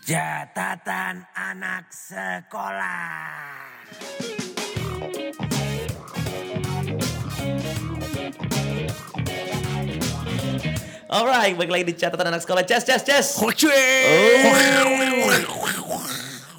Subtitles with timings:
[0.00, 3.52] Catatan anak sekolah.
[11.10, 12.62] Alright, balik lagi di catatan anak sekolah.
[12.64, 13.26] Ces, ces, ces.
[13.36, 13.50] Oh.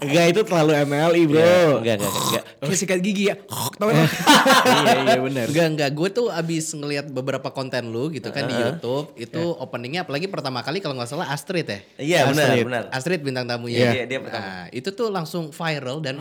[0.01, 1.41] Enggak itu terlalu MLI bro.
[1.77, 2.43] Enggak, enggak, enggak, enggak.
[2.65, 3.35] Kayak sikat gigi ya.
[3.77, 5.45] Tahu iya iya benar.
[5.45, 10.01] Enggak enggak, gue tuh abis ngelihat beberapa konten lu gitu kan di YouTube, itu openingnya
[10.01, 11.79] apalagi pertama kali kalau nggak salah Astrid ya.
[12.01, 12.65] Iya, benar, Astrid.
[12.65, 12.83] benar.
[12.89, 13.77] Astrid bintang tamunya.
[13.77, 14.41] Iya, iya, dia pertama.
[14.41, 16.17] Nah, itu tuh langsung viral dan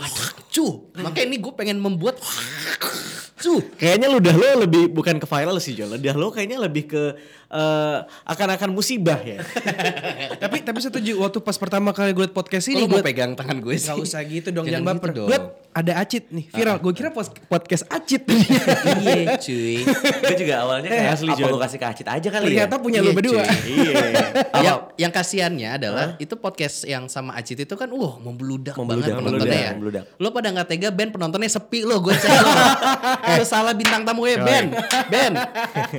[0.53, 0.93] cu.
[1.01, 2.21] Makanya ini gue pengen membuat
[3.41, 3.55] cu.
[3.81, 5.89] Kayaknya ludah lo lebih bukan ke viral sih Jo.
[5.89, 7.03] Ludah lo kayaknya lebih ke
[7.51, 9.43] eh, akan-akan musibah ya.
[10.43, 13.75] tapi tapi setuju waktu pas pertama kali gue liat podcast ini gue pegang tangan gue
[13.77, 13.91] sih.
[13.91, 15.11] Gak usah gitu dong, Jangan jangan, gitu baper.
[15.13, 15.29] dong.
[15.29, 15.39] Gue
[15.71, 16.77] ada acit nih, viral.
[16.79, 18.27] Gue kira pos- podcast acit.
[19.01, 19.87] iya cuy.
[19.87, 22.81] Gue juga awalnya kayak asli, apa lu kasih ke Acit aja kali Ternyata ya.
[22.81, 23.43] punya Iya, lu berdua.
[23.63, 23.95] iya.
[24.67, 29.09] yang, yang kasihannya adalah itu podcast yang sama Acit itu kan wah membludak, Membludak, banget
[29.13, 29.71] penontonnya membludak, ya.
[29.73, 30.05] membludak.
[30.17, 32.51] Lo pada nggak tega band penontonnya sepi lo gue cek lo.
[33.39, 34.75] Lo salah bintang tamu ya Ben.
[35.07, 35.33] Ben.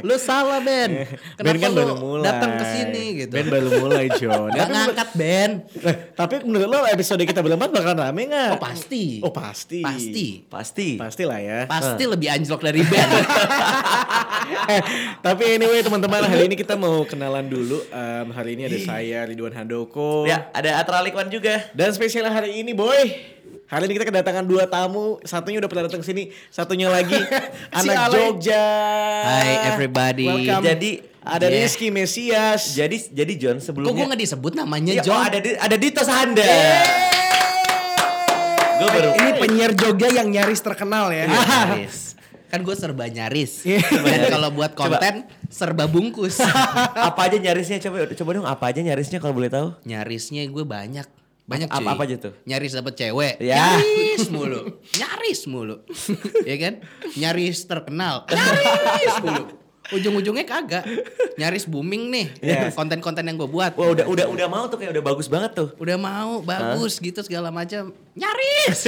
[0.02, 1.08] Lo salah Ben.
[1.34, 2.24] Kenapa Ben kan lo baru mulai.
[2.26, 3.32] datang ke sini gitu.
[3.32, 4.50] Ben baru mulai John.
[4.50, 5.50] Gak Tapi, ngangkat Ben.
[5.80, 8.52] eh, tapi menurut lo episode kita berempat bakal rame nggak?
[8.52, 9.06] Oh pasti.
[9.22, 9.60] Oh pasti.
[9.62, 10.46] Pasti.
[10.48, 10.90] Pasti.
[10.98, 11.60] Pasti lah ya.
[11.66, 13.10] Pasti lebih anjlok dari Ben.
[14.52, 14.84] Eh,
[15.24, 17.80] tapi anyway teman-teman hari ini kita mau kenalan dulu.
[17.88, 20.28] Em, hari ini ada saya Ridwan Handoko.
[20.28, 21.72] Ya, ada Atra Likwan juga.
[21.72, 23.16] Dan spesial hari ini boy.
[23.66, 25.24] Hari ini kita kedatangan dua tamu.
[25.24, 26.36] Satunya udah pernah datang sini.
[26.52, 27.16] Satunya lagi
[27.80, 28.16] anak Ale.
[28.28, 28.68] Jogja.
[29.24, 30.28] Hi everybody.
[30.28, 30.64] Welcome.
[30.68, 31.70] Jadi Ada Yeah.
[31.70, 32.74] Rizky Mesias.
[32.74, 35.16] jadi jadi John Kok gue sebelumnya gak disebut namanya Ya, John?
[35.16, 36.50] oh, ada ada Dito Sahanda.
[38.82, 41.30] Gue baru Ini penyiar Jogja yang nyaris terkenal ya.
[41.30, 42.18] Nyaris.
[42.52, 43.64] Kan gue serba nyaris.
[43.64, 46.42] Dan kalau buat konten serba bungkus.
[47.08, 49.72] apa aja nyarisnya coba coba dong apa aja nyarisnya kalau boleh tahu?
[49.88, 51.08] Nyarisnya gue banyak.
[51.48, 51.88] Banyak Apa- cuy.
[51.96, 52.34] apa aja tuh?
[52.44, 53.36] Nyaris dapet cewek.
[53.40, 53.80] Ya.
[53.80, 54.60] Nyaris mulu.
[55.00, 55.76] Nyaris mulu.
[56.44, 56.74] ya kan?
[57.16, 58.28] Nyaris terkenal.
[58.28, 59.44] Nyaris mulu.
[59.92, 60.84] Ujung-ujungnya kagak.
[61.36, 62.28] Nyaris booming nih.
[62.80, 63.76] Konten-konten yang gue buat.
[63.76, 65.68] Wah udah udah udah mau tuh kayak udah bagus banget tuh.
[65.76, 67.92] Udah mau bagus gitu segala macam.
[68.16, 68.80] Nyaris.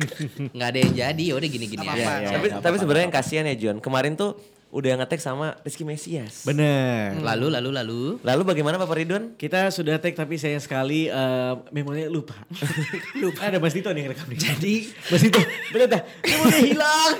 [0.56, 1.24] Nggak ada yang jadi.
[1.28, 1.96] Ya udah gini-gini aja.
[1.96, 3.76] Ya, tapi nggak tapi sebenarnya yang kasihan ya John.
[3.84, 4.36] Kemarin tuh
[4.76, 6.44] udah ngetek sama Rizky Mesias.
[6.44, 7.16] Bener.
[7.24, 8.02] Lalu lalu lalu.
[8.20, 9.32] Lalu bagaimana Bapak Ridwan?
[9.40, 12.36] Kita sudah tag tapi sayang sekali eh memorinya lupa.
[13.24, 13.48] lupa.
[13.48, 14.36] Ada Mas Dito nih yang rekam nih.
[14.36, 14.74] Jadi
[15.08, 15.40] Mas Dito,
[15.72, 16.02] bener dah.
[16.20, 17.16] Ini udah hilang.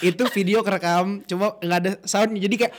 [0.00, 2.74] itu video kerekam cuma nggak ada soundnya jadi kayak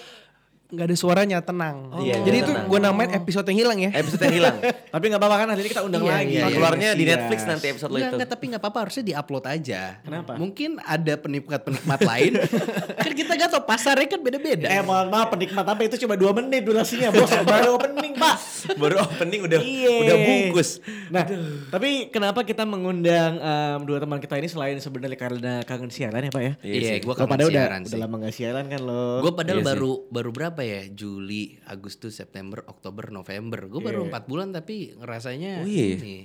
[0.71, 1.91] nggak ada suaranya tenang.
[1.97, 3.91] Iya, jadi iya, itu gue namain episode yang hilang ya.
[3.93, 4.55] Episode yang hilang.
[4.95, 6.23] Tapi nggak apa-apa kan hari ini kita undang Iya, lagi.
[6.29, 6.45] iya, iya.
[6.49, 7.11] Keluarnya di Mesias.
[7.13, 8.15] Netflix nanti episode lo Enggak, itu.
[8.15, 9.81] enggak, tapi enggak apa-apa harusnya diupload aja.
[9.99, 10.31] Kenapa?
[10.33, 12.31] Mungkin ada penikmat-penikmat lain.
[13.03, 14.67] kan kita gak tau pasarnya kan beda-beda.
[14.67, 17.27] Eh mohon maaf penikmat apa itu cuma 2 menit durasinya bos.
[17.51, 18.35] Baru opening pak.
[18.73, 19.91] Baru opening udah Iya.
[20.01, 20.69] udah bungkus.
[21.07, 21.27] Nah,
[21.67, 26.31] tapi kenapa kita mengundang em, dua teman kita ini selain sebenarnya karena kangen siaran ya
[26.31, 26.53] Pak ya?
[26.61, 27.99] Iya, gue Kalau kangen pada udah, siaran udah sih.
[27.99, 29.03] lama gak siaran kan lo.
[29.19, 29.69] Gue padahal Iya sih.
[29.69, 30.81] baru baru berapa ya?
[30.88, 33.66] Juli, Agustus, September, Oktober, November.
[33.66, 35.95] Gue baru empat bulan tapi ngerasanya Oh iya.
[35.95, 36.17] ini.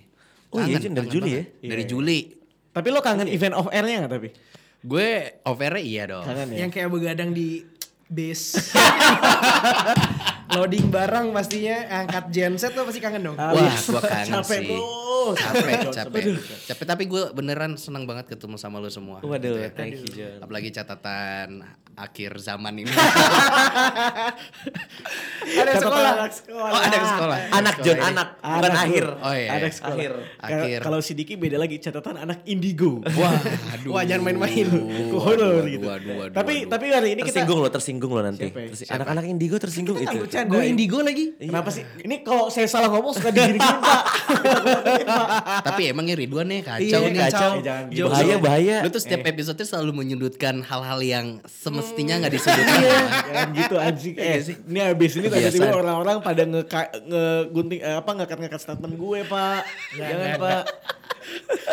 [0.49, 1.47] Oh iya, Kangen, dari Juli banget.
[1.59, 1.69] ya?
[1.69, 1.91] Dari Iya.
[1.91, 2.19] Juli.
[2.71, 4.29] Tapi lo kangen event off airnya gak tapi?
[4.79, 5.09] Gue
[5.43, 6.23] over iya dong.
[6.23, 6.57] Kangen ya?
[6.63, 7.65] Yang kayak begadang di
[8.07, 8.55] base.
[10.49, 13.37] Loading barang pastinya angkat genset tuh pasti kangen dong.
[13.37, 14.69] Wah, gue kangen Capek sih.
[14.71, 15.35] bro.
[15.35, 16.23] capek capek
[16.65, 19.71] capek tapi gue beneran senang banget ketemu sama lo semua Waduh, gitu ya.
[19.75, 20.39] thank you, John.
[20.39, 22.93] apalagi catatan akhir zaman ini
[25.57, 26.11] ada sekolah.
[26.13, 26.69] Anak sekolah.
[26.69, 28.13] oh ada ke sekolah Anak John, Sekolah ini.
[28.13, 29.05] anak, bukan Anak, akhir.
[29.17, 29.95] oh iya Anak sekolah.
[29.97, 30.13] Akhir.
[30.39, 30.79] Akhir.
[30.83, 33.01] Kalau si Diki beda lagi catatan anak indigo.
[33.17, 33.33] wah
[33.73, 34.67] aduh Wah, jangan main-main.
[35.09, 35.87] Horor gitu.
[35.87, 36.71] waduh, waduh, tapi waduh.
[36.71, 38.49] tapi hari ini kita Tersinggung lo, tersinggung lo nanti.
[38.53, 38.93] Ya?
[38.93, 40.17] Anak-anak indigo tersinggung itu.
[40.45, 41.33] Gue indigo lagi.
[41.39, 41.81] Kenapa sih?
[42.03, 44.03] Ini kalau saya salah ngomong suka digini-gini Pak.
[45.73, 47.51] tapi emangnya Ridwan nih kacau Iya, nih kacau.
[47.57, 48.07] Eh, gitu.
[48.11, 48.77] Bahaya, bahaya.
[48.85, 51.27] lu tuh setiap episode selalu menyudutkan hal-hal yang
[51.87, 54.15] semestinya nggak disudutkan Jangan gitu anjing.
[54.19, 56.63] Eh, ini habis ini tiba-tiba orang-orang pada nge
[57.07, 59.61] ngegunting eh, apa ngekat-ngekat statement gue, Pak.
[59.95, 60.63] Jangan, Pak.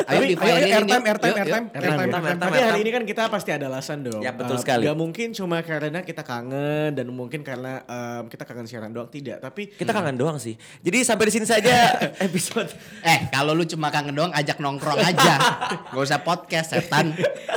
[0.03, 2.37] Ayo Tapi- di Ayo, ayo, airtime, airtime, airtime, Airtime.
[2.37, 4.19] Tapi hari ini kan kita pasti ada alasan dong.
[4.19, 4.83] Ya, betul Eh, sekali.
[4.83, 9.39] Gak mungkin cuma karena kita kangen dan mungkin karena em, kita kangen siaran doang tidak.
[9.39, 10.53] Tapi Kita kangen doang sih.
[10.79, 11.93] Jadi sampai di sini saja
[12.27, 12.69] episode.
[13.01, 15.33] eh kalau lu cuma kangen doang ajak nongkrong aja
[15.91, 17.13] gak usah podcast setan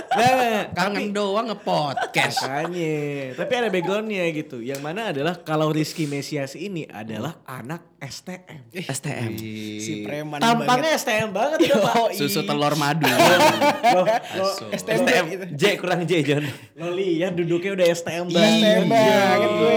[0.09, 2.97] Nah, kangen doang ngepodcast Makanya,
[3.37, 4.59] tapi ada backgroundnya gitu.
[4.59, 8.71] Yang mana adalah kalau Rizky Mesias ini adalah anak STM.
[8.71, 9.33] STM.
[9.83, 12.15] Si preman Tampangnya STM banget ya Pak.
[12.19, 13.07] susu telur madu
[13.97, 14.71] Lo, lo, Asu.
[14.71, 15.27] STM, STM.
[15.59, 16.45] J kurang J John.
[16.79, 18.87] lo lihat duduknya udah STM banget.
[18.87, 19.77] banget gue.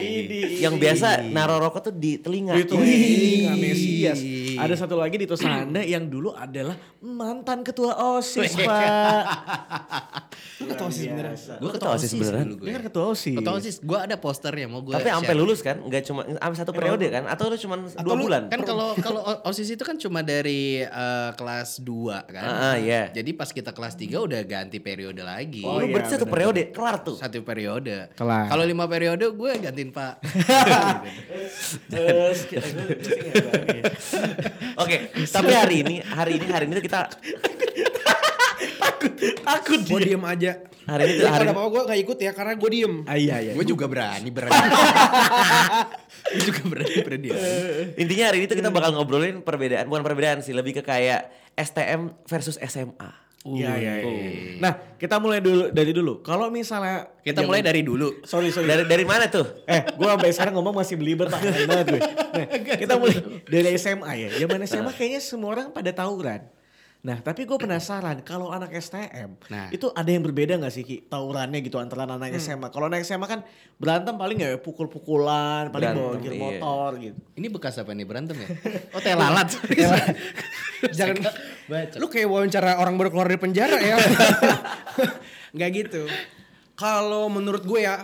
[0.00, 0.68] Iya.
[0.68, 2.56] Yang biasa naro rokok tuh di telinga.
[2.56, 4.20] Di telinga Mesias.
[4.60, 9.22] Ada satu lagi di Tosanda yang dulu adalah mantan ketua OSIS, Pak.
[10.60, 11.34] Lu ketua OSIS beneran.
[11.36, 12.46] Gue ketua OSIS beneran.
[12.60, 13.36] Dia kan ketua OSIS.
[13.40, 14.92] Ketua OSIS, gue ada posternya mau gue.
[14.92, 15.80] Tapi sampai lulus kan?
[15.80, 17.24] Enggak cuma sampai satu periode kan?
[17.24, 18.42] Atau lu cuma dua bulan?
[18.52, 22.44] Kan kalau kalau OSIS itu kan cuma dari eh, kelas 2 kan.
[22.44, 23.08] Ah, ah, iya.
[23.08, 25.64] Jadi pas kita kelas 3 udah ganti periode lagi.
[25.64, 27.16] Oh, lu berarti satu periode kelar tuh.
[27.16, 28.12] Satu periode.
[28.12, 28.52] Kelar.
[28.52, 30.20] Kalau lima periode gue gantiin Pak.
[31.92, 32.38] Terus
[34.78, 34.96] Oke,
[35.28, 37.00] tapi hari ini hari ini hari ini tuh kita
[39.20, 40.52] Takut Gue diem aja.
[40.86, 42.94] Hari ini tuh hari kalau apa gue gak ikut ya karena gue diem.
[43.06, 43.52] Ah, iya iya.
[43.54, 44.50] gue juga berani berani.
[46.34, 47.28] gue juga berani berani.
[47.96, 52.14] intinya hari ini tuh kita bakal ngobrolin perbedaan bukan perbedaan sih, lebih ke kayak STM
[52.26, 53.29] versus SMA.
[53.40, 53.92] Iya iya.
[54.04, 54.60] iya.
[54.60, 56.20] Nah, kita mulai dulu dari dulu.
[56.20, 58.20] Kalau misalnya Kita mulai dari dulu.
[58.28, 58.68] Sorry sorry.
[58.68, 59.64] Dari dari mana tuh?
[59.64, 62.00] Eh, gue sampai sekarang ngomong masih belibet banget gue.
[62.00, 63.16] Nah, kita mulai
[63.48, 64.28] dari SMA ya.
[64.44, 66.44] Zaman SMA kayaknya semua orang pada tawuran.
[67.00, 69.72] Nah, tapi gue penasaran kalau anak STM Nah.
[69.72, 72.68] itu ada yang berbeda gak sih Ki tawurannya gitu antara anak SMA.
[72.68, 73.40] Kalau anak SMA kan
[73.80, 76.40] berantem paling ya pukul-pukulan, paling bawa gear iya.
[76.44, 77.16] motor gitu.
[77.40, 78.48] Ini bekas apa nih berantem ya?
[78.94, 79.48] Oh teh lalat.
[80.98, 81.24] Jangan
[81.64, 81.96] baca.
[81.96, 83.96] lu kayak wawancara orang baru keluar dari penjara ya.
[85.56, 86.04] Nggak gitu.
[86.76, 87.96] Kalau menurut gue ya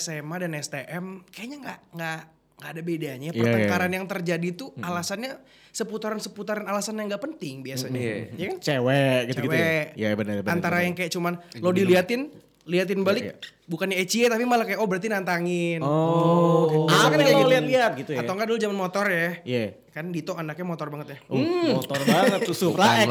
[0.00, 2.20] SMA dan STM kayaknya nggak nggak
[2.62, 3.28] nggak ada bedanya.
[3.28, 7.98] Iya, Pertengkaran yang terjadi itu alasannya seputaran-seputaran alasan yang nggak penting biasanya.
[7.98, 8.14] Iya.
[8.32, 8.56] Ya kan?
[8.60, 9.50] Cewek gitu-gitu.
[9.50, 9.84] Cewek.
[9.92, 10.52] Ya, Iya benar benar.
[10.52, 10.86] Antara benar.
[10.86, 12.22] yang kayak cuman lo diliatin
[12.62, 13.34] liatin balik Iya,
[13.66, 15.82] bukannya ecie tapi malah kayak oh berarti nantangin.
[15.82, 17.50] Oh, Biasanya apa kan yang lo gitu.
[17.50, 18.18] lihat-lihat gitu ya?
[18.22, 19.28] Atau enggak dulu zaman motor ya.
[19.42, 19.64] Iya.
[19.90, 21.18] Kan Dito anaknya motor banget ya.
[21.26, 23.08] Uh, motor banget tuh Supra X.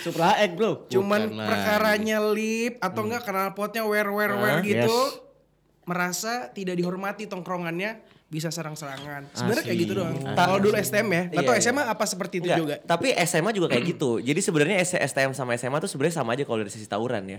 [0.00, 0.88] Supra X, Bro.
[0.88, 5.25] Cuman Bukan perkaranya lip atau enggak knalpotnya wear wear wear Ah, gitu yes.
[5.86, 9.30] Merasa tidak dihormati tongkrongannya bisa serang-serangan.
[9.30, 10.18] Sebenarnya kayak gitu doang.
[10.18, 10.34] Asik.
[10.34, 11.62] Kalau dulu STM ya, atau Iya, iya.
[11.62, 12.74] SMA apa seperti itu Enggak, juga?
[12.82, 14.10] Tapi SMA juga kayak gitu.
[14.18, 17.38] Jadi sebenarnya S- STM sama SMA tuh sebenarnya sama aja kalau dari sisi tawuran ya.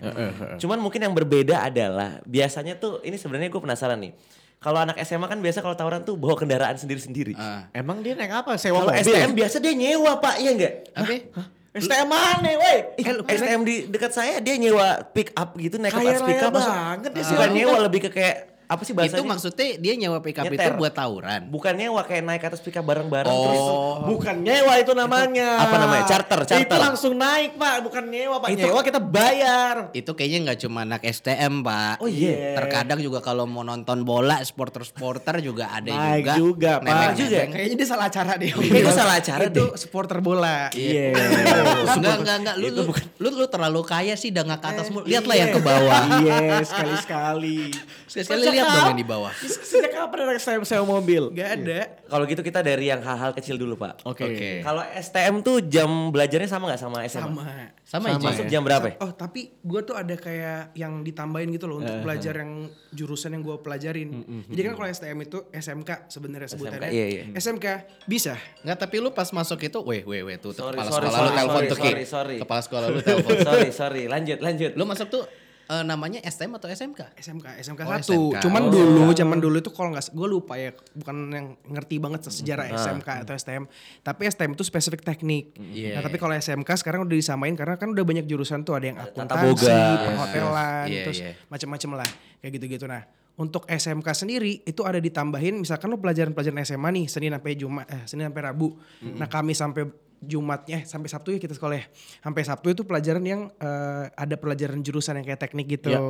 [0.55, 4.15] Cuman mungkin yang berbeda adalah biasanya tuh ini sebenarnya gue penasaran nih.
[4.57, 7.35] Kalau anak SMA kan biasa kalau tawuran tuh bawa kendaraan sendiri-sendiri.
[7.35, 7.67] Ah.
[7.69, 8.55] Emang dia naik apa?
[8.55, 9.05] Sewa Kalau mobil?
[9.05, 10.73] STM biasa dia nyewa pak, iya enggak?
[10.95, 11.13] Apa?
[11.73, 12.77] STM mana, woi?
[12.95, 16.49] Ih, STM di dekat saya dia nyewa pick up gitu naik ke atas pick up
[16.49, 16.67] masuk.
[16.67, 17.55] banget dia Bukan sih.
[17.55, 18.37] nyewa lebih ke kayak
[18.67, 19.17] apa sih bahasanya?
[19.17, 20.75] Itu maksudnya dia nyewa pick up itu Nyeter.
[20.75, 21.47] buat tawuran.
[21.47, 23.43] Bukan nyewa kayak naik atas pick up bareng-bareng Oh.
[23.45, 23.63] terus.
[24.05, 25.49] Bukan nyewa itu namanya.
[25.57, 26.03] apa namanya?
[26.05, 26.67] Charter, charter.
[26.67, 27.79] Itu langsung naik, Pak.
[27.81, 28.49] Bukan nyewa, Pak.
[28.49, 29.75] Itu- Nyewa kita bayar.
[29.91, 31.99] Itu kayaknya nggak cuma anak STM, Pak.
[31.99, 32.53] Oh iya.
[32.55, 36.33] Terkadang juga kalau mau nonton bola, supporter-supporter juga ada Naik juga.
[36.35, 37.15] juga, Pak.
[37.15, 37.39] Juga.
[37.39, 37.51] nebeng.
[37.53, 38.51] Kayaknya dia salah acara deh.
[38.51, 39.69] Itu salah acara Itu deh.
[39.75, 40.67] supporter bola.
[40.71, 41.15] Iya.
[41.87, 42.55] Enggak, enggak, enggak.
[42.57, 42.83] Lu, lu,
[43.17, 44.85] lu, lu terlalu kaya sih, udah nggak ke atas.
[45.01, 46.01] Lihatlah yang ke bawah.
[46.19, 47.71] Iya, sekali-sekali.
[48.07, 49.33] Sekali-sekali lihat dong yang di bawah.
[49.69, 51.29] Sejak kapan anak STM sewa mobil?
[51.31, 51.79] Gak ada.
[52.09, 54.01] Kalau gitu kita dari yang hal-hal kecil dulu pak.
[54.01, 54.25] Oke.
[54.25, 54.49] Oke.
[54.65, 57.21] Kalau STM tuh jam belajarnya sama nggak sama SMA?
[57.21, 57.45] Sama.
[57.87, 58.19] Sama, aja.
[58.19, 58.59] Masuk ya?
[58.59, 58.85] jam berapa?
[58.91, 58.95] ya?
[58.99, 63.31] Oh tapi gue tuh ada kayak yang ditambahin gitu loh Eh, untuk belajar yang jurusan
[63.31, 64.09] yang gue pelajarin.
[64.49, 66.89] Jadi kan kalau STM itu SMK sebenarnya sebutannya.
[66.89, 67.23] iya, iya.
[67.31, 67.65] SMK
[68.03, 68.35] bisa.
[68.65, 71.27] Enggak, tapi lu pas masuk itu, weh, weh, weh, tuh Sorry, kepala sorry, sekolah lu
[71.27, 71.87] sorry, telepon sorry, tuh, Ki.
[71.87, 72.37] sorry, sorry.
[72.41, 73.35] Kepala sekolah lu telepon.
[73.47, 74.71] sorry sorry lanjut lanjut.
[74.75, 75.23] Lu masuk tuh
[75.67, 77.01] eh, namanya STM atau SMK?
[77.15, 78.13] SMK, SMK Oh, satu.
[78.31, 78.41] SMK.
[78.41, 78.71] Cuman Oh.
[78.71, 82.77] dulu, zaman dulu itu kalau nggak, gue lupa ya, bukan yang ngerti banget sejarah Ah.
[82.77, 83.63] SMK atau STM.
[83.99, 85.51] Tapi STM itu spesifik teknik.
[85.57, 85.99] Iya.
[85.99, 88.97] Nah tapi kalau SMK sekarang udah disamain karena kan udah banyak jurusan tuh ada yang
[88.97, 91.31] akuntansi, perhotelan, Iya, terus iya.
[91.47, 92.09] macam-macam lah,
[92.39, 92.85] kayak gitu-gitu.
[92.85, 93.03] Nah
[93.35, 98.03] untuk SMK sendiri itu ada ditambahin, misalkan lo pelajaran-pelajaran SMA nih Senin sampai Jumat, eh,
[98.05, 98.73] Senin sampai Rabu.
[99.13, 99.85] Nah kami sampai
[100.17, 101.85] Jumatnya, eh, sampai Sabtu ya kita sekolah ya.
[102.19, 105.93] Sampai Sabtu itu pelajaran yang eh, ada pelajaran jurusan yang kayak teknik gitu.
[105.93, 106.01] Ya.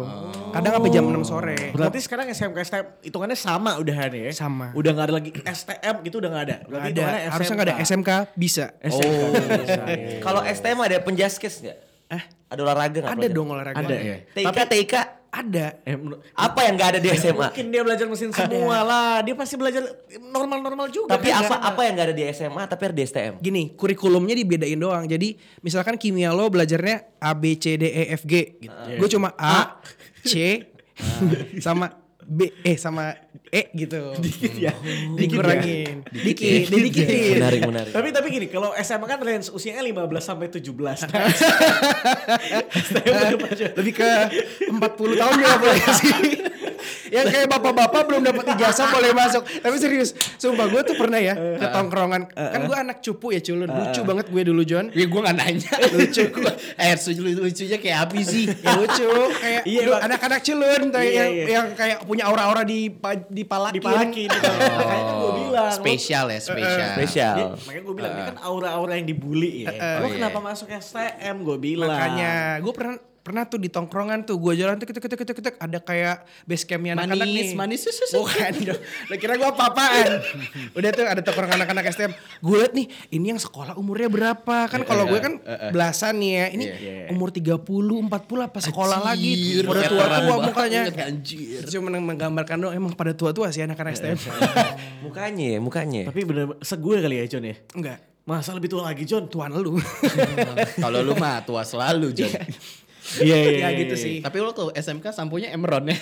[0.51, 1.75] Kadang sampai jam 6 sore.
[1.75, 4.31] Berarti sekarang SMK STM hitungannya sama udahan ya?
[4.31, 4.71] Sama.
[4.71, 6.55] Udah nggak ada lagi STM gitu udah nggak ada.
[6.55, 7.75] Nggak Berarti ada, hitungannya harusnya nggak ada.
[7.83, 8.65] SMK bisa.
[8.79, 9.23] SMK
[9.59, 10.19] bisa, iya.
[10.23, 11.77] Kalau STM ada penjaskes nggak?
[12.07, 13.11] Eh, Ada olahraga nggak?
[13.11, 13.35] ada pelajaran?
[13.35, 13.79] dong olahraga.
[13.83, 14.15] Ada ya?
[14.31, 14.93] TIK TIK
[15.27, 15.83] Ada.
[15.83, 15.97] Eh,
[16.33, 17.51] apa yang nggak ada di SMA?
[17.51, 19.19] Mungkin dia belajar mesin semua lah.
[19.21, 19.83] Dia pasti belajar
[20.17, 21.19] normal-normal juga.
[21.19, 21.43] Tapi kan?
[21.45, 23.33] apa apa yang nggak ada di SMA tapi ada di STM?
[23.43, 25.03] Gini, kurikulumnya dibedain doang.
[25.05, 28.73] Jadi misalkan kimia lo belajarnya A B C D E F G gitu.
[28.97, 29.83] Gue cuma A,
[30.23, 30.63] C
[31.65, 33.15] sama B eh sama
[33.47, 34.11] E gitu.
[34.19, 34.75] Dikit ya.
[35.15, 36.03] Dikurangin.
[36.11, 37.39] Dikit, didikitin.
[37.39, 37.95] Menarik menarik.
[37.95, 40.67] Tapi tapi gini, kalau SMA kan range usianya 15 sampai 17.
[43.79, 44.11] Lebih ke
[44.67, 46.11] 40 tahun juga boleh sih.
[47.09, 49.43] Yang kayak bapak-bapak belum dapat ijazah boleh masuk.
[49.45, 52.31] Tapi serius, sumpah gue tuh pernah ya ke tongkrongan.
[52.31, 53.69] Kan gue anak cupu ya culun.
[53.69, 54.89] Lucu banget gue dulu John.
[54.93, 55.71] Ya gue gak nanya.
[55.97, 56.23] Lucu.
[56.33, 58.45] Gua, eh lucu lucunya kayak apa sih?
[58.49, 59.07] Ya lucu
[59.39, 61.45] kayak Iya, anak-anak culun tuh Iya, yang, iya.
[61.47, 62.91] yang kayak punya aura-aura di
[63.31, 63.79] dipalakin.
[63.81, 64.29] Dipalakin.
[64.31, 65.71] Makanya kan gue bilang.
[65.73, 66.89] Spesial ya, spesial.
[66.95, 67.35] Spesial.
[67.35, 69.69] Dia- makanya gue bilang ini kan aura-aura yang dibully ya.
[69.71, 70.15] Eh, lo iya.
[70.21, 71.89] kenapa masuk STM gue bilang.
[71.89, 72.31] Makanya
[72.61, 72.95] gue pernah
[73.27, 76.63] pernah tuh di tongkrongan tuh gue jalan tuh ketek ketek ketek ketek ada kayak base
[76.63, 77.47] campnya anak-anak Manis, nih.
[77.53, 78.15] Manis, sus, sus, sus.
[78.17, 78.79] bukan dong.
[78.79, 80.09] Lo kira gue apa-apaan?
[80.71, 84.57] Udah tuh ada tongkrongan anak-anak STM gue liat nih ini yang sekolah umurnya berapa?
[84.65, 85.33] Kan kalau gue kan
[85.69, 86.45] belasan nih ya.
[86.49, 86.95] Ini Iya.
[87.09, 88.07] umur 30 40
[88.41, 89.59] apa sekolah lagi?
[89.59, 90.81] udah tua-tua banget, mukanya.
[91.03, 91.61] anjir.
[91.67, 94.15] cuma menggambarkan dong emang pada tua-tua sih anak-anak STM
[95.03, 96.01] Mukanya ya, mukanya.
[96.07, 97.55] Tapi bener segue kali ya John ya.
[97.73, 97.99] enggak.
[98.23, 99.25] Masa lebih tua lagi John?
[99.25, 99.79] tuan lu.
[100.83, 102.31] Kalau lu mah tua selalu, John.
[103.17, 103.49] Iya iya.
[103.49, 104.03] ya iya, gitu iya.
[104.03, 105.97] sih Tapi lu tuh SMK sampunya Emeron ya.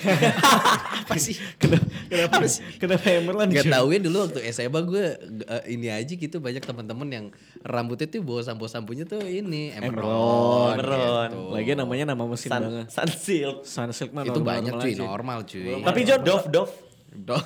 [1.02, 2.38] apa sih Kenapa kenapa
[2.78, 5.06] kenapa Emerald Gak tau ya dulu waktu SMA gue
[5.44, 7.26] eh, ini aja gitu banyak teman-teman yang
[7.62, 10.76] rambutnya tuh bawa sampo-sampunya tuh ini Emeron.
[10.76, 11.30] Emeron.
[11.30, 11.42] gitu.
[11.52, 12.86] Lagian namanya nama mesin Sun, banget.
[12.90, 13.58] Sunsilk.
[13.64, 15.82] Sunsilk mah Itu normal- banyak normal cuy, normal cuy.
[15.82, 16.74] Tapi John Dove, Dove.
[17.16, 17.40] Do-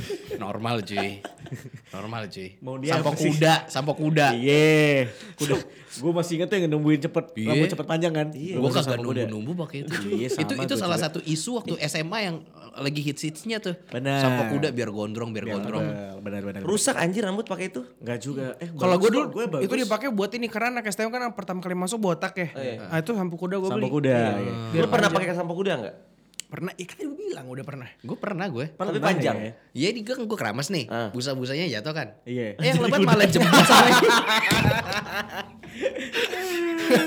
[0.38, 1.24] normal cuy.
[1.94, 2.48] Normal cuy.
[2.60, 4.34] Mau dia sampo kuda, sampo kuda.
[4.34, 5.08] Iya.
[5.34, 5.54] Kuda.
[5.94, 7.24] gue masih inget tuh yang nungguin cepet.
[7.34, 7.48] Iya.
[7.48, 8.28] Rambut cepet panjang kan.
[8.30, 8.54] Iya.
[8.58, 10.12] Gue kagak nunggu-nunggu pakai itu cuy.
[10.18, 11.04] Iya, sama itu itu tuh, salah cuy.
[11.06, 12.36] satu isu waktu SMA yang
[12.74, 13.74] lagi hits-hitsnya tuh.
[13.88, 14.18] Benar.
[14.18, 15.84] Sampo kuda biar gondrong, biar gondrong.
[16.20, 16.60] Benar benar.
[16.60, 17.86] Rusak anjir rambut pakai itu.
[18.02, 18.58] Enggak juga.
[18.58, 19.62] Eh Kalau gue dulu bagus.
[19.62, 22.48] itu dipakai buat ini karena anak STM kan pertama kali masuk botak ya.
[22.84, 23.94] Nah itu sampo kuda gue Sampo beli.
[23.94, 24.18] kuda.
[24.36, 24.52] iya.
[24.76, 25.94] Lu pernah pakai sampo kuda enggak?
[26.46, 27.88] Pernah, iya kan gue bilang udah pernah.
[27.98, 28.66] Gue pernah gue.
[28.68, 29.36] Tapi Pernah panjang.
[29.36, 29.50] ya?
[29.72, 30.84] Iya di gue gue keramas nih.
[30.86, 31.08] Ah.
[31.10, 32.08] Busa-busanya jatuh kan.
[32.22, 32.54] Iya.
[32.54, 33.90] Eh yang lebat malah jebol sama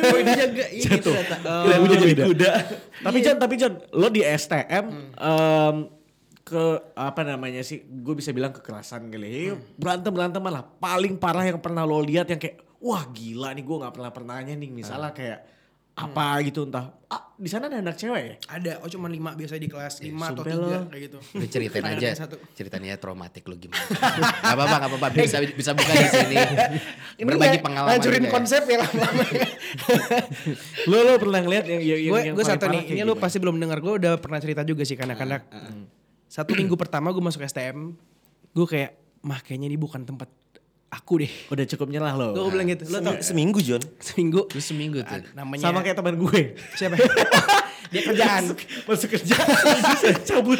[0.03, 1.13] Oh ini jaga ini Jatuh.
[1.13, 1.35] ternyata.
[1.45, 1.83] Oh.
[1.85, 2.43] Udah jadi kuda.
[2.43, 2.53] Iya.
[2.99, 5.09] Tapi John, tapi John, lo di STM Hmm.
[5.15, 5.75] em,
[6.41, 6.63] ke
[6.93, 7.83] apa namanya sih?
[7.83, 9.51] Gue bisa bilang kekerasan kali.
[9.51, 9.61] Hmm.
[9.75, 13.77] Berantem berantem malah paling parah yang pernah lo lihat yang kayak wah gila nih gue
[13.77, 15.17] nggak pernah pernahnya nih misalnya Hmm.
[15.17, 15.39] kayak
[15.97, 16.93] apa gitu entah.
[17.09, 18.35] Ah, di sana ada anak cewek ya?
[18.53, 20.89] Ada, oh cuma lima biasa di kelas lima atau sumpah tiga lo.
[20.93, 21.17] kayak gitu.
[21.33, 22.07] Lu ceritain aja.
[22.13, 22.35] satu.
[22.53, 23.81] Ceritanya traumatik lu gimana.
[23.81, 25.07] gak apa-apa, gak apa-apa.
[25.17, 26.37] Bisa, bisa buka di sini.
[27.25, 27.97] Berbagi nggak pengalaman.
[27.97, 28.35] Ngancurin juga ya.
[28.37, 29.23] konsep ya lama-lama.
[30.91, 33.01] lo lo pernah ngeliat yang yang, gue yang gue paling satu parah nih, kayak ini
[33.01, 33.23] lu gimana?
[33.25, 33.77] pasti belum dengar.
[33.81, 35.41] Gue udah pernah cerita juga sih ke anak-anak.
[36.29, 37.97] Satu minggu pertama gue masuk STM,
[38.53, 38.93] gue kayak,
[39.25, 40.29] mah kayaknya ini bukan tempat
[40.87, 41.31] aku deh.
[41.47, 42.31] udah cukup nyerah lo.
[42.31, 42.87] Gue bilang gitu.
[42.87, 43.83] Lo tau Seminggu John.
[43.99, 45.21] seminggu Lu seminggu tuh.
[45.33, 46.55] namanya Sama kayak teman gue.
[46.73, 46.95] siapa?
[47.87, 48.51] Dia kerjaan.
[48.83, 49.35] Masuk kerja
[50.27, 50.59] cabut.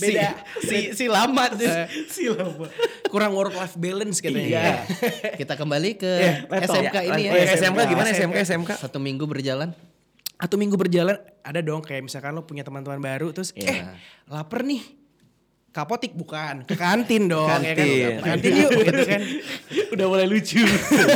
[0.00, 0.40] Beda.
[0.58, 1.68] Si, si lama tuh.
[2.08, 2.64] si lama.
[3.06, 4.48] Kurang work life balance katanya.
[4.48, 4.68] Iya.
[5.40, 6.10] Kita kembali ke
[6.48, 6.80] laptop.
[6.80, 7.30] SMK ini ya.
[7.30, 8.70] Oh, SMK gimana SMK SMK?
[8.80, 9.76] Satu minggu berjalan.
[10.38, 13.84] Atau minggu berjalan ada dong kayak misalkan lo punya teman-teman baru terus eh
[14.24, 14.80] lapar nih.
[15.78, 17.86] Kapotik bukan, ke kantin dong ya kan.
[17.86, 18.18] Kantin.
[18.18, 19.22] Kantin yuk gitu kan.
[19.94, 20.58] Udah mulai lucu.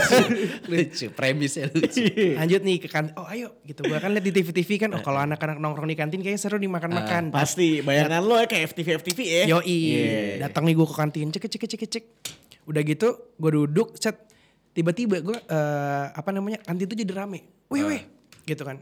[0.70, 2.06] lucu, premisnya lucu.
[2.38, 3.10] Lanjut nih ke kantin.
[3.18, 3.82] Oh ayo gitu.
[3.90, 4.94] Gua kan lihat di TV-TV kan.
[4.94, 7.34] Oh kalau anak-anak nongkrong di kantin kayaknya seru dimakan-makan.
[7.34, 9.44] Pasti bayangan lo ya kayak FTV FTV ya.
[9.50, 9.66] Yoi.
[9.66, 10.46] Iya.
[10.46, 11.26] Datang nih gue ke kantin.
[11.34, 12.04] Cek cek cek cek.
[12.70, 14.30] Udah gitu gue duduk set.
[14.78, 17.66] Tiba-tiba gue eh, apa namanya kantin tuh jadi rame.
[17.66, 18.02] Wih wih
[18.46, 18.78] gitu kan.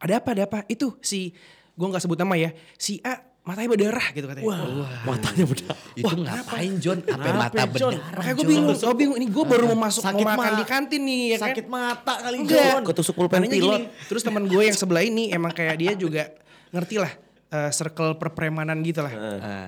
[0.00, 0.58] Ada apa ada apa?
[0.64, 1.36] Itu si
[1.76, 2.56] gue nggak sebut nama ya.
[2.80, 4.46] Si A matanya berdarah gitu katanya.
[4.48, 4.60] Wah.
[5.04, 5.76] Matanya bedah.
[5.92, 6.98] Itu ngapain John?
[7.04, 7.92] Apa mata John?
[7.92, 8.16] berdarah?
[8.16, 9.16] Makanya gue bingung, gue bingung.
[9.20, 11.48] Ini gue baru mau masuk Sakit mau makan ma- di kantin nih ya kan.
[11.52, 12.64] Sakit mata kali Enggak.
[12.64, 12.82] John.
[12.88, 13.52] Ketusuk pulpen pilot.
[13.52, 16.32] gini, Terus teman gue yang sebelah ini emang kayak dia juga
[16.72, 17.12] ngerti lah
[17.52, 19.12] eh, circle perpremanan gitu lah.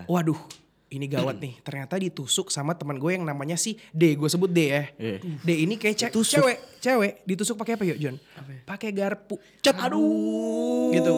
[0.08, 0.40] Waduh,
[0.86, 1.58] ini gawat nih.
[1.66, 4.14] Ternyata ditusuk sama teman gue yang namanya si D.
[4.14, 4.82] Gue sebut D ya.
[4.94, 5.18] Iya.
[5.18, 8.16] D ini kayak ce- cewek, cewek ditusuk pakai apa yuk John?
[8.62, 9.34] Pakai garpu.
[9.58, 9.74] Cet.
[9.74, 10.94] Aduh.
[10.94, 11.14] Gitu.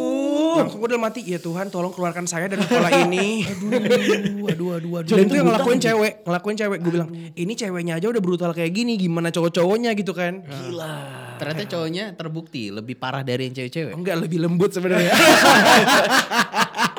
[0.57, 1.21] Langsung gue udah mati.
[1.29, 3.45] Ya Tuhan, tolong keluarkan saya dari pola ini.
[4.49, 5.09] aduh, aduh, aduh, aduh.
[5.13, 6.79] Dan itu yang ngelakuin cewek, ngelakuin cewek.
[6.81, 8.97] Gue bilang, ini ceweknya aja udah brutal kayak gini.
[8.97, 10.49] Gimana cowok-cowoknya gitu kan?
[11.39, 13.93] Ternyata cowoknya terbukti lebih parah dari yang cewek-cewek.
[13.93, 15.13] Enggak lebih lembut sebenarnya.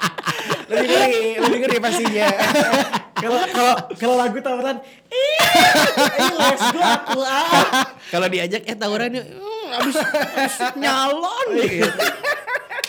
[0.69, 2.27] lebih ngeri, lebih ngeri pastinya.
[3.19, 7.83] Kalau kalau kalau lagu tawuran, go aku ah.
[8.07, 11.89] Kalau diajak eh tawuran yuk, hmm, abis, abis nyalon gitu.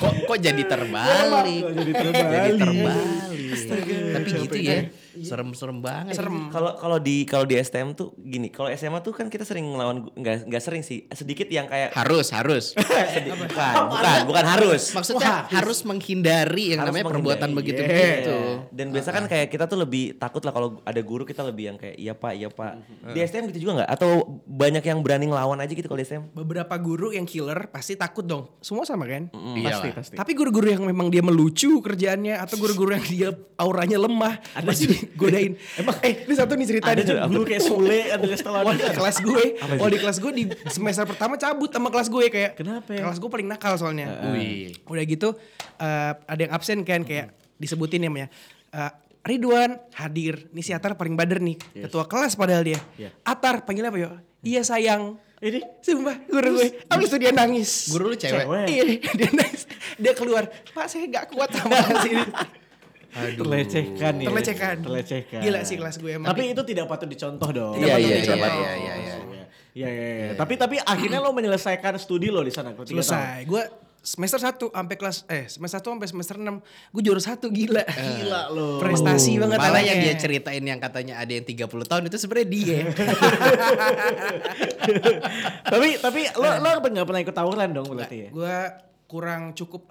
[0.01, 1.65] Kok kok jadi terbalik?
[1.77, 2.57] Jadi Jadi terbalik?
[2.57, 3.61] terbalik.
[4.17, 4.79] Tapi gitu ya.
[5.19, 6.15] Serem-serem banget.
[6.15, 6.49] Serem.
[6.55, 10.07] Kalau kalau di kalau di STM tuh gini, kalau SMA tuh kan kita sering ngelawan
[10.15, 12.73] nggak nggak sering sih, sedikit yang kayak Harus, harus.
[13.43, 14.95] bukan, bukan, bukan harus.
[14.95, 17.57] Maksudnya harus menghindari yang Harus namanya menghindari, perbuatan iya.
[17.57, 18.37] begitu-begitu.
[18.71, 21.77] Dan biasa kan kayak kita tuh lebih takut lah kalau ada guru kita lebih yang
[21.77, 22.73] kayak iya pak, iya pak.
[23.11, 23.91] Di STM gitu juga nggak?
[23.91, 26.31] Atau banyak yang berani ngelawan aja gitu kalau di STM?
[26.33, 28.49] Beberapa guru yang killer pasti takut dong.
[28.63, 29.29] Semua sama kan?
[29.57, 30.15] Iya Pasti, pasti.
[30.17, 34.41] Tapi guru-guru yang memang dia melucu kerjaannya atau guru-guru yang dia auranya lemah
[34.71, 35.53] pasti godain.
[35.81, 37.29] Emang eh ini satu nih cerita Ada nih.
[37.29, 39.45] dulu kayak Sule, ada setelah Wah di kelas gue,
[39.79, 42.51] wah di kelas gue di semester pertama cabut sama kelas gue kayak.
[42.59, 43.03] Kenapa ya?
[43.09, 44.07] Kelas gue paling nakal soalnya.
[44.33, 44.77] Wih.
[44.85, 45.29] Udah gitu
[45.79, 48.29] eh, ada yang absen kan kayak disebutin namanya.
[48.71, 52.81] Eh, Ridwan hadir, nih si Atar paling bader nih, ketua kelas padahal dia.
[52.97, 53.13] Iya.
[53.21, 54.11] Atar panggil apa yo?
[54.41, 55.21] Iya sayang.
[55.41, 57.89] Ini Sumpah guru gue, abis itu dia nangis.
[57.89, 58.45] Guru lu cewek.
[58.45, 58.67] Cewek.
[58.69, 58.83] Iya,
[59.17, 59.65] dia nangis.
[59.97, 62.05] Dia keluar, Pak saya gak kuat sama kelas
[63.11, 63.37] ini.
[63.37, 64.27] terlecehkan ya.
[64.31, 64.75] Terlecehkan.
[64.81, 65.41] Terlecehkan.
[65.43, 66.29] Gila sih kelas gue emang.
[66.31, 67.75] Tapi itu tidak patut dicontoh dong.
[67.77, 68.47] Tidak Iya, patut iya, iya, dicontoh.
[68.47, 69.15] iya, iya, iya.
[69.71, 70.33] Iya, iya, iya.
[70.35, 72.75] Tapi tapi akhirnya lo menyelesaikan studi lo di sana.
[72.75, 72.91] tiga tahun.
[73.07, 73.39] Selesai.
[73.47, 73.63] Gue
[74.01, 77.85] semester 1 sampai kelas eh semester 1 sampai semester 6 gue juara satu gila.
[77.85, 78.81] Gila lo.
[78.81, 82.79] Prestasi banget Malah yang dia ceritain yang katanya ada yang 30 tahun itu sebenarnya dia.
[85.73, 88.29] tapi tapi lo lo nggak pernah ikut tawuran dong berarti ya?
[88.33, 88.57] Gue
[89.07, 89.91] kurang cukup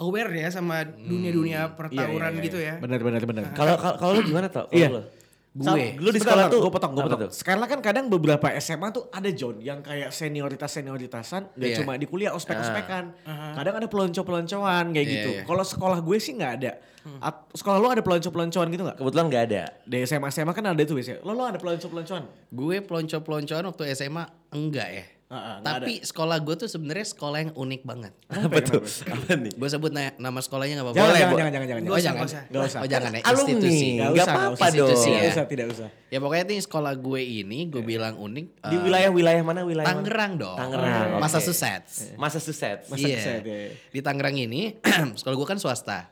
[0.00, 2.80] aware ya sama dunia-dunia pertawuran gitu ya.
[2.80, 3.42] Benar benar benar.
[3.52, 4.66] Kalau kalau kalau lu gimana tau?
[4.72, 4.88] Iya.
[4.88, 5.02] Lu?
[5.50, 5.98] Gue.
[5.98, 7.20] Lu di sekolah tuh gue potong, gue potong.
[7.26, 7.30] tuh?
[7.34, 11.76] Sekarang kan kadang beberapa SMA tuh ada John yang kayak senioritas senioritasan, gak Iya.
[11.82, 13.10] cuma di kuliah ospek-ospekan.
[13.58, 15.30] Kadang ada pelonco-peloncoan kayak Iya, gitu.
[15.32, 15.42] iya.
[15.42, 16.78] Kalau sekolah gue sih nggak ada.
[17.18, 18.96] At- sekolah lo ada pelonco-peloncoan gitu nggak?
[19.02, 19.62] Kebetulan nggak ada.
[19.82, 21.18] Di SMA SMA kan ada tuh biasanya.
[21.20, 22.22] Lo lo ada pelonco-peloncoan?
[22.46, 25.04] Gue pelonco-peloncoan waktu SMA enggak ya.
[25.30, 28.12] Nggak Tapi sekolah gue tuh sebenarnya sekolah yang unik banget.
[28.34, 28.82] Apa tuh?
[28.82, 29.54] Apa nih?
[29.54, 30.98] Gue sebut na- nama sekolahnya gak apa-apa.
[30.98, 31.78] Jangan, Boleh, jangan, jangan, jangan, jangan.
[31.78, 32.42] Oh Nggak usah, jangan, nggak usah.
[32.50, 32.78] Nggak usah.
[32.82, 33.88] Oh jangan ya, institusi.
[33.94, 34.90] Usah, apa-apa dong.
[34.90, 35.30] Tidak ya.
[35.30, 35.88] usah, tidak usah.
[36.10, 38.46] Ya pokoknya ini sekolah gue ini gue bilang unik.
[38.58, 39.86] Di eh, wilayah-wilayah mana wilayah?
[39.86, 40.58] Tangerang dong.
[40.58, 41.22] Tangerang, oke.
[41.22, 41.94] Massachusetts.
[42.18, 42.90] Massachusetts.
[42.90, 43.14] Masa Iya.
[43.14, 43.70] keset, ya, ya.
[43.94, 44.82] Di Tangerang ini
[45.22, 46.10] sekolah gue kan swasta.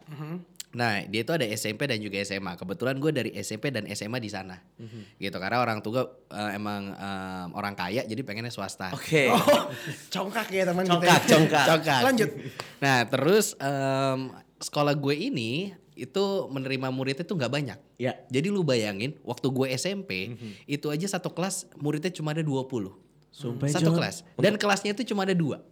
[0.76, 2.52] Nah dia itu ada SMP dan juga SMA.
[2.60, 4.60] Kebetulan gue dari SMP dan SMA di sana.
[5.16, 6.04] Gitu karena orang tua gue
[6.36, 8.92] eh, emang eh, orang kaya jadi pengennya swasta.
[8.92, 9.32] Oke.
[10.14, 11.30] Congkak ya teman Congkak, kita.
[11.32, 11.64] congkak.
[11.72, 12.00] Congkak.
[12.04, 12.30] Lanjut.
[12.84, 17.78] Nah terus em, sekolah gue ini itu menerima muridnya tuh nggak banyak.
[17.98, 18.14] Ya.
[18.30, 20.36] Jadi lu bayangin waktu gue SMP
[20.68, 23.07] itu aja satu kelas muridnya cuma ada 20.
[23.38, 24.02] Sumpah, Satu John.
[24.02, 24.16] kelas.
[24.34, 25.62] Dan kelasnya itu cuma ada dua.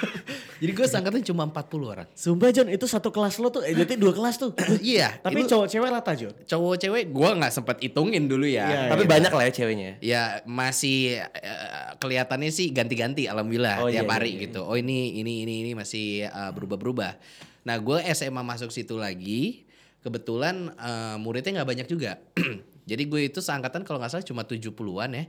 [0.60, 2.08] Jadi gue sangkatnya cuma 40 orang.
[2.12, 4.52] Sumpah John, itu satu kelas lo tuh, eh, berarti dua kelas tuh.
[4.84, 5.16] iya.
[5.24, 6.32] Tapi itu cowok cewek rata John.
[6.44, 8.68] cowok cewek gue nggak sempet hitungin dulu ya.
[8.68, 9.12] Iya, Tapi iya.
[9.16, 9.90] banyak lah ya ceweknya.
[10.04, 14.60] Ya masih eh, kelihatannya sih ganti-ganti alhamdulillah Oh, tiap iya, hari iya, gitu.
[14.64, 17.16] Oh ini ini ini ini masih eh, berubah-berubah.
[17.64, 19.64] Nah gue SMA masuk situ lagi.
[20.04, 22.20] Kebetulan eh, muridnya nggak banyak juga.
[22.86, 25.24] Jadi gue itu seangkatan kalau nggak salah cuma 70-an ya.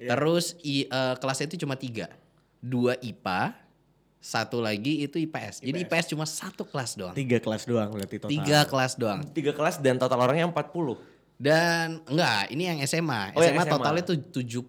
[0.00, 2.08] Terus i, eh, kelasnya itu cuma tiga.
[2.64, 3.52] Dua IPA,
[4.24, 5.60] satu lagi itu IPS.
[5.60, 7.12] Jadi IPS cuma satu kelas doang.
[7.12, 8.32] Tiga kelas doang berarti total.
[8.32, 9.20] Tiga kelas doang.
[9.36, 11.12] Tiga kelas dan total orangnya 40.
[11.34, 13.34] Dan enggak, ini yang SMA.
[13.36, 13.74] Oh, yang SMA, SMA.
[13.74, 14.64] totalnya tuh 75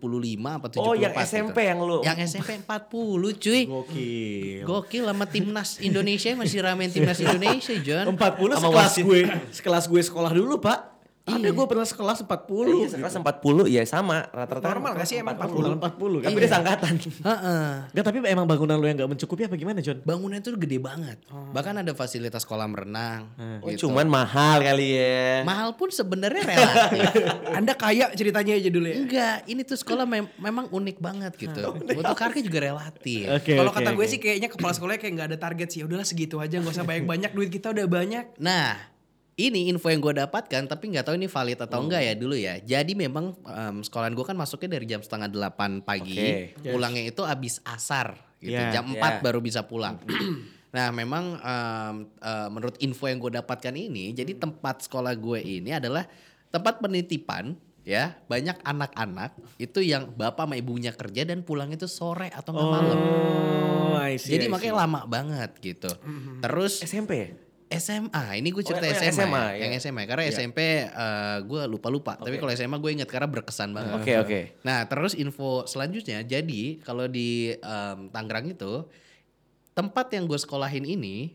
[0.60, 1.24] apa 74 Oh yang gitu.
[1.24, 1.98] SMP yang lu.
[2.04, 3.62] Yang SMP 40 cuy.
[3.70, 4.64] Gokil.
[4.66, 8.12] Gokil sama timnas Indonesia masih ramein timnas Indonesia John.
[8.12, 9.04] 40 Sama sekelas wasit.
[9.08, 9.22] gue.
[9.56, 10.95] Sekelas gue sekolah dulu, Pak.
[11.26, 12.70] Ada gue pernah sekelas 40.
[12.70, 14.70] Iya, sekelas 40 ya sama rata-rata.
[14.70, 16.30] Normal gak sih emang 40 40 kan.
[16.30, 16.94] Tapi dia sangkatan.
[17.02, 17.66] Heeh.
[17.90, 20.06] Enggak, tapi emang bangunan lo yang gak mencukupi apa gimana, John?
[20.06, 21.18] Bangunannya tuh gede banget.
[21.26, 23.26] Bahkan ada fasilitas kolam renang.
[23.66, 23.90] Oh, gitu.
[23.90, 25.42] cuman mahal kali ya.
[25.42, 27.10] mahal pun sebenarnya relatif.
[27.58, 28.96] Anda kaya ceritanya aja dulu ya.
[29.02, 31.74] Enggak, ini tuh sekolah mem- memang unik banget gitu.
[32.06, 33.26] Untuk harga juga relatif.
[33.34, 33.58] Oke.
[33.58, 34.12] Kalau oke, kata gue oke.
[34.14, 35.82] sih kayaknya kepala sekolahnya kayak nggak ada target sih.
[35.82, 37.34] Udahlah segitu aja, nggak usah banyak-banyak.
[37.34, 38.38] Duit kita udah banyak.
[38.38, 38.95] Nah,
[39.36, 41.92] ini info yang gue dapatkan, tapi nggak tahu ini valid atau Hmm.
[41.92, 42.56] enggak ya dulu ya.
[42.64, 46.16] Jadi memang em, sekolahan gue kan masuknya dari jam setengah delapan pagi,
[46.56, 46.72] Oke.
[46.72, 48.56] pulangnya itu abis asar, gitu.
[48.56, 49.16] Yeah, jam 4 yeah.
[49.20, 50.00] baru bisa pulang.
[50.76, 55.76] nah, memang em, eh, menurut info yang gue dapatkan ini, jadi tempat sekolah gue ini
[55.76, 56.08] adalah
[56.48, 62.34] tempat penitipan ya banyak anak-anak itu yang bapak sama ibunya kerja dan pulang itu sore
[62.34, 62.98] atau nggak malam.
[62.98, 65.92] Oh, I see, Jadi makanya lama banget gitu.
[66.42, 67.30] Terus SMP ya?
[67.66, 69.50] SMA, ini gue cerita Oh, yang SMA, SMA, ya.
[69.50, 69.62] ya.
[69.66, 73.98] yang SMA karena SMP eh, gue lupa-lupa, tapi kalau SMA gue ingat karena berkesan banget.
[73.98, 74.40] Oke, oke.
[74.62, 78.86] Nah terus info selanjutnya, jadi kalau di em, Tangerang itu
[79.74, 81.34] tempat yang gue sekolahin ini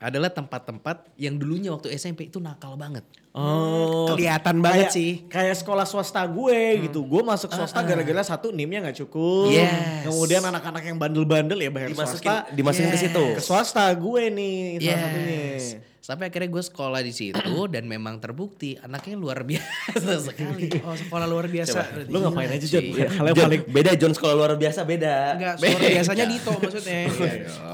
[0.00, 3.04] adalah tempat-tempat yang dulunya waktu SMP itu nakal banget.
[3.36, 4.08] Oh.
[4.10, 5.10] Kelihatan banget kayak, sih.
[5.28, 7.04] Kayak sekolah swasta gue gitu.
[7.04, 9.52] Gue masuk swasta gara-gara satu NIM-nya gak cukup.
[9.52, 10.08] Yes.
[10.08, 12.50] Kemudian anak-anak yang bandel-bandel ya bayar Dimasukin swasta.
[12.50, 13.04] dimasukin ke Yes.
[13.06, 13.24] situ.
[13.36, 15.00] Ke swasta gue nih salah Yes.
[15.04, 15.89] satunya.
[16.10, 17.38] Sampai akhirnya gue sekolah di situ
[17.74, 20.66] dan memang terbukti anaknya luar biasa sekali.
[20.82, 21.86] Oh sekolah luar biasa.
[21.86, 22.10] berarti.
[22.10, 22.82] Lu ngapain aja Jon?
[22.82, 23.06] Iya.
[23.14, 25.14] Hal yang Jon, paling beda John sekolah luar biasa beda.
[25.38, 26.98] Enggak, suara biasanya Dito maksudnya.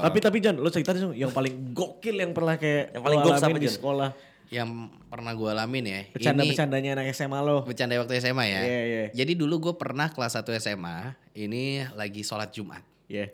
[0.05, 3.41] Tapi tapi Jon, lu cerita dong yang paling gokil yang pernah kayak Yang paling alamin
[3.41, 4.09] apa, di sekolah.
[4.53, 4.69] Yang
[5.09, 6.01] pernah gue alamin ya.
[6.13, 7.65] Bercanda-bercandanya anak SMA lo.
[7.65, 8.61] bercanda waktu SMA ya.
[8.61, 9.05] Iya, iya.
[9.17, 12.85] Jadi dulu gue pernah kelas 1 SMA, ini lagi sholat Jumat.
[13.09, 13.33] Iya.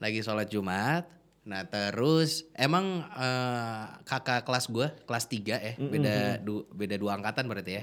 [0.00, 1.17] Lagi sholat Jumat.
[1.48, 7.48] Nah terus emang eh, kakak kelas gue kelas 3 ya beda du- beda dua angkatan
[7.48, 7.82] berarti ya.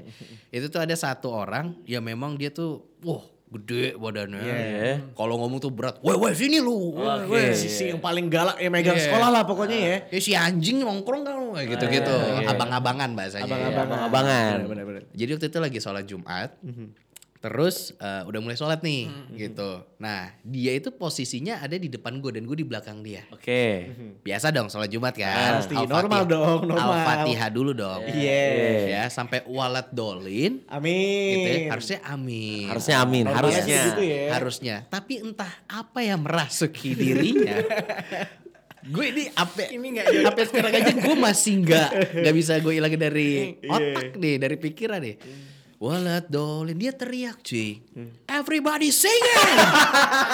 [0.52, 4.42] Itu tuh ada satu orang yang memang dia tuh wah gede badannya.
[5.12, 5.98] Kalau ngomong tuh berat.
[6.02, 6.94] Woi woi sini lu.
[6.94, 7.54] Woi, woi.
[7.54, 9.06] Sisi yang paling galak yang megang Iya.
[9.08, 9.98] sekolah lah pokoknya ya.
[10.10, 12.16] Ya si anjing nongkrong kan kayak gitu-gitu.
[12.44, 13.46] Abang-abangan bahasanya.
[13.48, 13.88] Abang-abangan.
[14.10, 14.58] Abang-abangan.
[14.68, 15.04] Bener-bener.
[15.10, 16.54] Jadi waktu itu lagi sholat Jumat.
[17.46, 19.06] Terus eh, udah mulai sholat nih
[19.38, 19.86] gitu.
[20.02, 23.22] Nah dia itu posisinya ada di depan gue dan gue di belakang dia.
[23.30, 23.94] Oke.
[24.26, 25.62] Biasa dong sholat Jumat kan.
[25.62, 27.06] Pasti, normal dong, normal.
[27.06, 28.02] Al-Fatihah dulu dong.
[28.02, 28.50] Iya.
[28.90, 30.66] Ya sampai walat dolin.
[30.66, 31.38] Amin.
[31.38, 32.66] Gitu ya, harusnya amin.
[32.66, 33.84] Harusnya amin, Normalnya harusnya.
[33.94, 34.26] gitu ya.
[34.34, 34.76] Harusnya.
[34.90, 37.62] Tapi entah apa yang merasuki dirinya.
[38.86, 41.90] gue ini apa ini nggak sampai sekarang aja gue masih nggak
[42.22, 45.16] nggak bisa gue hilangin dari otak nih dari pikiran nih
[45.80, 46.78] Walat dolin.
[46.80, 47.84] Dia teriak cuy
[48.30, 49.58] everybody singing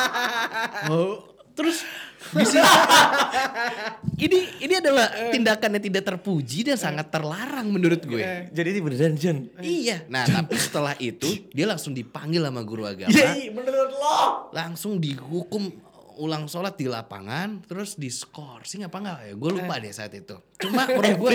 [0.93, 1.85] oh, terus?
[2.21, 2.61] Di sini
[4.29, 8.21] ini ini adalah tindakan yang tidak terpuji dan sangat terlarang menurut gue.
[8.53, 9.37] Jadi ini beneran John.
[9.59, 10.05] iya.
[10.05, 13.09] Nah tapi setelah itu dia langsung dipanggil sama guru agama.
[13.09, 14.19] Iya, menurut lo.
[14.53, 15.73] langsung dihukum
[16.21, 20.13] ulang sholat di lapangan terus di skor sih apa enggak ya gue lupa deh saat
[20.13, 20.37] itu.
[20.61, 21.31] Cuma menurut gue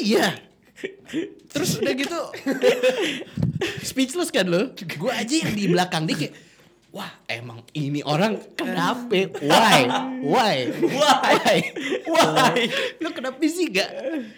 [0.00, 0.51] iya
[1.52, 2.20] terus udah gitu
[3.82, 4.74] speechless kan lo?
[4.74, 6.34] Gue aja yang di belakang kayak
[6.92, 9.08] Wah emang ini orang kenapa?
[9.48, 9.80] Why?
[10.20, 10.56] Why?
[10.76, 11.56] Why?
[12.04, 12.58] Why?
[13.00, 13.88] Lu kenapa sih gak?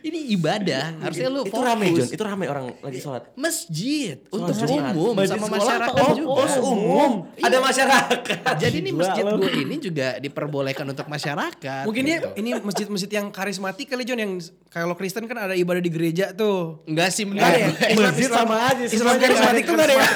[0.07, 1.03] Ini ibadah.
[1.03, 1.67] Harusnya lu itu fokus.
[1.67, 3.27] rame John, itu rame orang lagi sholat.
[3.35, 4.95] Masjid untuk Jumat.
[4.95, 5.99] umum Masjid sama masyarakat?
[5.99, 6.43] Oh, juga.
[6.63, 7.13] Oh, umum.
[7.43, 8.55] Ada masyarakat.
[8.63, 11.83] Jadi ini masjid gue ini juga diperbolehkan untuk masyarakat.
[11.91, 12.39] Mungkin dia gitu.
[12.39, 14.39] ini masjid-masjid yang karismatik kali John yang
[14.71, 16.87] kalau Kristen kan ada ibadah di gereja tuh.
[16.87, 17.69] enggak sih Enggak ya?
[17.99, 18.85] Masjid sama aja.
[18.87, 20.07] Islam karismatik tuh nggak ada ya?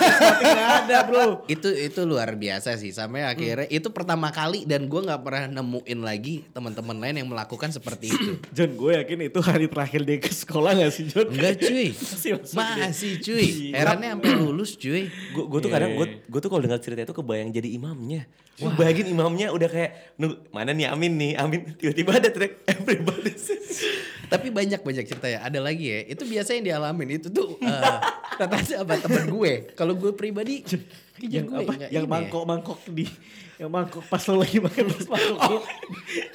[0.86, 1.26] Ada bro.
[1.50, 6.00] itu itu luar biasa sih sampai akhirnya itu pertama kali dan gue nggak pernah nemuin
[6.02, 8.32] lagi teman-teman lain yang melakukan seperti itu.
[8.56, 11.30] John, gue yakin itu hari terakhir dia ke sekolah gak sih John?
[11.30, 13.48] Enggak cuy, Masih masih cuy.
[13.72, 15.08] Herannya sampai lulus cuy.
[15.32, 18.26] Gue gue tuh kadang gue gue tuh kalau dengar cerita itu kebayang jadi imamnya.
[18.58, 23.30] Wah, bayangin imamnya udah kayak "Nunggu, mana nih Amin nih Amin tiba-tiba ada track everybody
[23.38, 23.62] sing."
[24.32, 25.40] Tapi banyak banyak cerita ya.
[25.40, 26.00] Ada lagi ya.
[26.04, 27.98] Itu biasa yang dialamin itu tuh uh,
[28.36, 29.52] rata-rata apa temen gue.
[29.72, 30.62] Kalau gue pribadi
[31.26, 31.72] yang gue apa?
[31.90, 32.10] Yang ini ya.
[32.10, 33.04] mangkok-mangkok di
[33.58, 35.62] yang mangkok pas lo lagi makan pas mangkok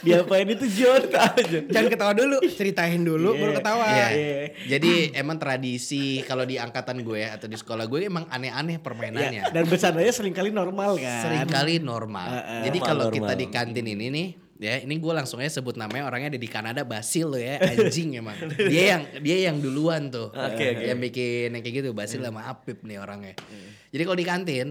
[0.04, 1.02] diapain itu John?
[1.16, 1.64] Tahu John?
[1.72, 3.40] Jangan ketawa dulu, ceritain dulu Iya.
[3.40, 3.86] baru ketawa.
[3.88, 4.08] Iya.
[4.12, 4.42] Iya.
[4.76, 4.92] Jadi
[5.24, 9.48] emang tradisi kalau di angkatan gue atau di sekolah gue emang aneh-aneh permainannya.
[9.48, 11.24] Ya, dan bercandanya sering kali normal kan.
[11.24, 12.28] Seringkali normal.
[12.28, 12.62] Heeh.
[12.68, 14.28] Jadi Normal, kalau kita di kantin ini nih,
[14.64, 18.16] ya ini gue langsung aja sebut namanya orangnya ada di Kanada Basil lo ya, anjing
[18.16, 18.40] emang.
[18.56, 20.32] Dia yang dia yang duluan tuh.
[20.32, 20.84] Oke, oke.
[20.88, 23.36] Yang bikin yang kayak gitu Basil sama Apip nih orangnya.
[23.94, 24.68] Jadi kalau di kantin,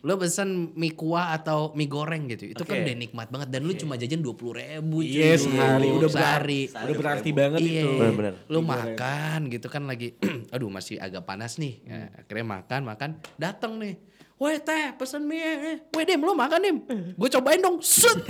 [0.00, 2.88] lo pesen mie kuah atau mie goreng gitu, itu kan Oke.
[2.88, 5.12] udah nikmat banget dan lu cuma jajan dua puluh ribu cuy.
[5.12, 6.60] Iya sehari udah sehari.
[6.72, 7.90] berarti, udah berarti banget Iya, itu.
[8.00, 8.34] Bener-bener.
[8.48, 10.16] lu makan gitu kan lagi,
[10.54, 11.84] aduh masih agak panas nih.
[11.84, 14.00] Ya, akhirnya makan makan, datang nih.
[14.36, 16.76] Weh teh pesen mie, weh Dim lu makan Dim.
[17.16, 18.20] Gue cobain dong, set.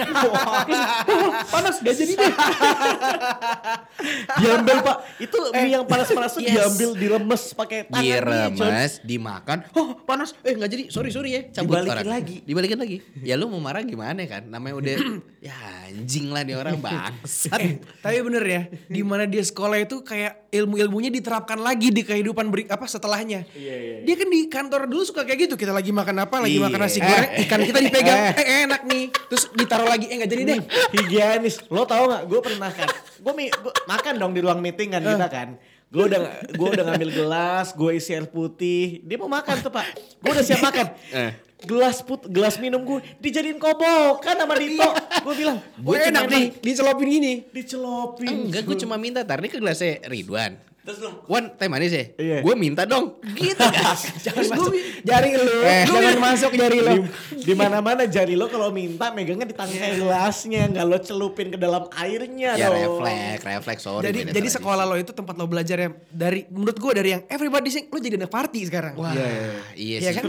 [1.54, 2.32] panas gak jadi deh.
[4.38, 6.46] Diambil pak, itu mie yang panas-panas yes.
[6.46, 8.06] diambil dilemes pakai tangan.
[8.06, 12.06] Diremes, dimakan, oh panas, eh nggak jadi, sorry sorry ya, cabut Dibalikin orang.
[12.06, 12.36] lagi.
[12.46, 12.96] Dibalikin lagi.
[13.26, 14.46] Ya lu mau marah gimana kan?
[14.46, 14.94] Namanya udah,
[15.50, 15.58] ya
[15.90, 17.58] anjing lah nih orang bangsat.
[17.58, 22.46] Eh, tapi bener ya, di mana dia sekolah itu kayak ilmu-ilmunya diterapkan lagi di kehidupan
[22.46, 23.42] beri, apa setelahnya.
[24.06, 26.98] Dia kan di kantor dulu suka kayak gitu, kita lagi makan apa, lagi makan nasi
[26.98, 27.08] Iya.
[27.08, 30.60] goreng, ikan kita dipegang, eh, enak nih, terus ditaruh lagi, eh nggak jadi deh.
[30.92, 31.64] higienis.
[31.66, 32.22] Lo tau gak?
[32.24, 32.88] Gue pernah kan.
[33.16, 33.32] Gue
[33.84, 35.48] makan dong di ruang meeting kan kita kan.
[35.86, 39.00] Gue udah gue udah ngambil gelas, gue isi air putih.
[39.00, 39.86] Dia mau makan tuh pak.
[40.18, 40.86] Gue udah siap makan.
[41.56, 44.84] Gelas put, gelas minum gue dijadiin kobokan sama Dito.
[45.24, 47.32] Gue bilang, Gue enak nih, dicelopin gini.
[47.48, 48.52] dicelopin.
[48.52, 50.52] Enggak, gue cuma minta tar ini ke gelasnya Ridwan.
[50.86, 52.04] Terus lu Wan, teh manis ya?
[52.14, 52.38] Iya.
[52.40, 53.18] Gue minta dong.
[53.26, 54.06] Gitu guys.
[54.24, 54.72] Jangan masuk
[55.02, 56.94] jari lu, Eh, jangan masuk jari lu.
[56.94, 61.58] Di, di mana-mana jari lo kalau minta megangnya di tangkai gelasnya, nggak lo celupin ke
[61.58, 63.02] dalam airnya ya dong.
[63.02, 64.04] refleks, refleks sorry.
[64.06, 67.66] Jadi jadi sekolah lo itu tempat lo belajar yang dari menurut gue dari yang everybody
[67.68, 68.94] sing lo jadi anak party sekarang.
[68.94, 69.10] Wah,
[69.74, 70.14] iya, Iya sih.
[70.14, 70.24] kan?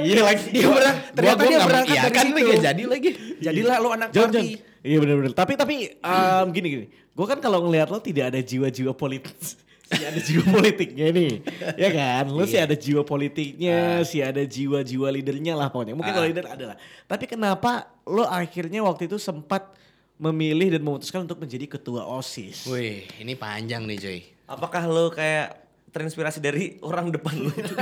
[0.00, 0.46] Iya lagi.
[0.50, 2.64] Dia berang, ternyata dia berangkat dari lagi, situ.
[2.64, 3.10] jadi lagi.
[3.36, 4.46] Jadilah lo anak party.
[4.86, 5.34] Iya benar-benar.
[5.34, 6.86] Tapi tapi em, gini gini.
[7.10, 9.34] Gue kan kalau ngelihat lo tidak ada jiwa-jiwa politik.
[9.86, 11.32] sih ada jiwa politiknya nih.
[11.78, 12.24] ya kan?
[12.30, 15.94] Lo sih ada jiwa politiknya, sih ada jiwa-jiwa leadernya lah pokoknya.
[15.98, 16.76] Mungkin kalau leader adalah.
[17.06, 19.74] Tapi kenapa lo akhirnya waktu itu sempat
[20.16, 22.66] memilih dan memutuskan untuk menjadi ketua OSIS?
[22.66, 24.20] Wih, ini panjang nih cuy.
[24.46, 27.74] Apakah lo kayak terinspirasi dari orang depan lo itu?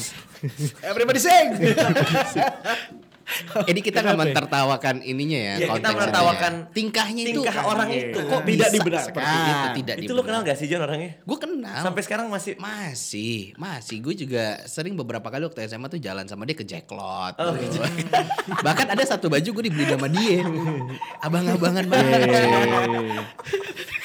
[0.90, 1.58] Everybody sing.
[3.70, 5.44] Ini kita nggak mentertawakan ininya ya.
[5.44, 6.72] Iya, kita konteksnya menertawakan ya.
[6.74, 7.30] tingkahnya itu.
[7.40, 8.18] tingkah orang itu.
[8.18, 9.06] Kok Tidak bisa dibenarkan.
[9.06, 11.10] seperti itu tidak itu lo kenal gak sih John orangnya?
[11.22, 11.80] Gue kenal.
[11.84, 13.96] Sampai sekarang masih Masih, masih.
[14.02, 17.34] Gue juga sering beberapa kali waktu SMA tuh jalan sama dia ke Jacklot.
[17.38, 17.78] Oh, gitu.
[18.66, 20.42] Bahkan ada satu baju gue dibeli sama dia.
[21.26, 22.20] Abang-abangan banget.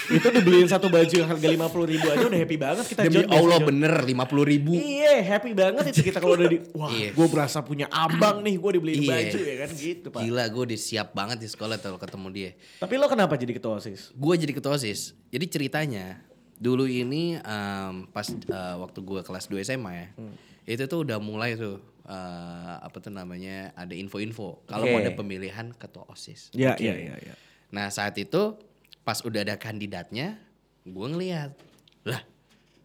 [0.07, 3.15] Itu dibeliin satu baju yang harga lima puluh ribu aja udah happy banget kita Demi
[3.17, 3.67] John, Allah John.
[3.69, 4.71] bener 50 ribu.
[4.73, 7.09] Iya happy banget itu kita kalau udah di wah Iya.
[7.11, 9.11] gue berasa punya abang nih gue dibeliin Iya.
[9.11, 10.19] baju ya kan gitu pak.
[10.21, 12.51] Gila gue udah siap banget di sekolah kalau ketemu dia.
[12.77, 14.11] Tapi lo kenapa jadi ketua osis?
[14.11, 15.13] Gue jadi ketua OSIS.
[15.29, 16.21] Jadi ceritanya
[16.55, 20.07] dulu ini em, pas eh, waktu gue kelas 2 SMA ya.
[20.15, 20.35] Hmm.
[20.65, 24.91] Itu tuh udah mulai tuh eh, apa tuh namanya ada info-info kalau Oke.
[24.91, 26.49] mau ada pemilihan ketua OSIS.
[26.51, 27.15] Iya iya iya.
[27.17, 27.35] iya.
[27.69, 28.55] Nah saat itu
[29.05, 30.41] pas udah ada kandidatnya,
[30.83, 31.53] gue ngeliat,
[32.03, 32.25] lah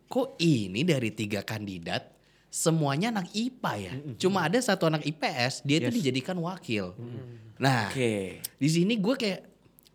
[0.07, 2.13] kok ini dari tiga kandidat
[2.53, 3.93] semuanya anak IPA ya?
[4.21, 6.93] Cuma ada satu anak IPS, dia itu dijadikan wakil.
[7.57, 8.45] Nah Oke.
[8.45, 9.50] di sini gue kayak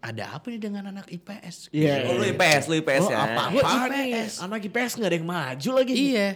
[0.06, 1.74] ada apa nih dengan anak IPS?
[1.74, 2.06] Iya.
[2.06, 3.18] Oh, lu IPS, lu IPS Oh, ya.
[3.26, 3.90] apa apa IPS.
[3.90, 4.46] nih?
[4.46, 5.94] Anak IPS nggak ada yang maju lagi.
[5.98, 6.28] Iya,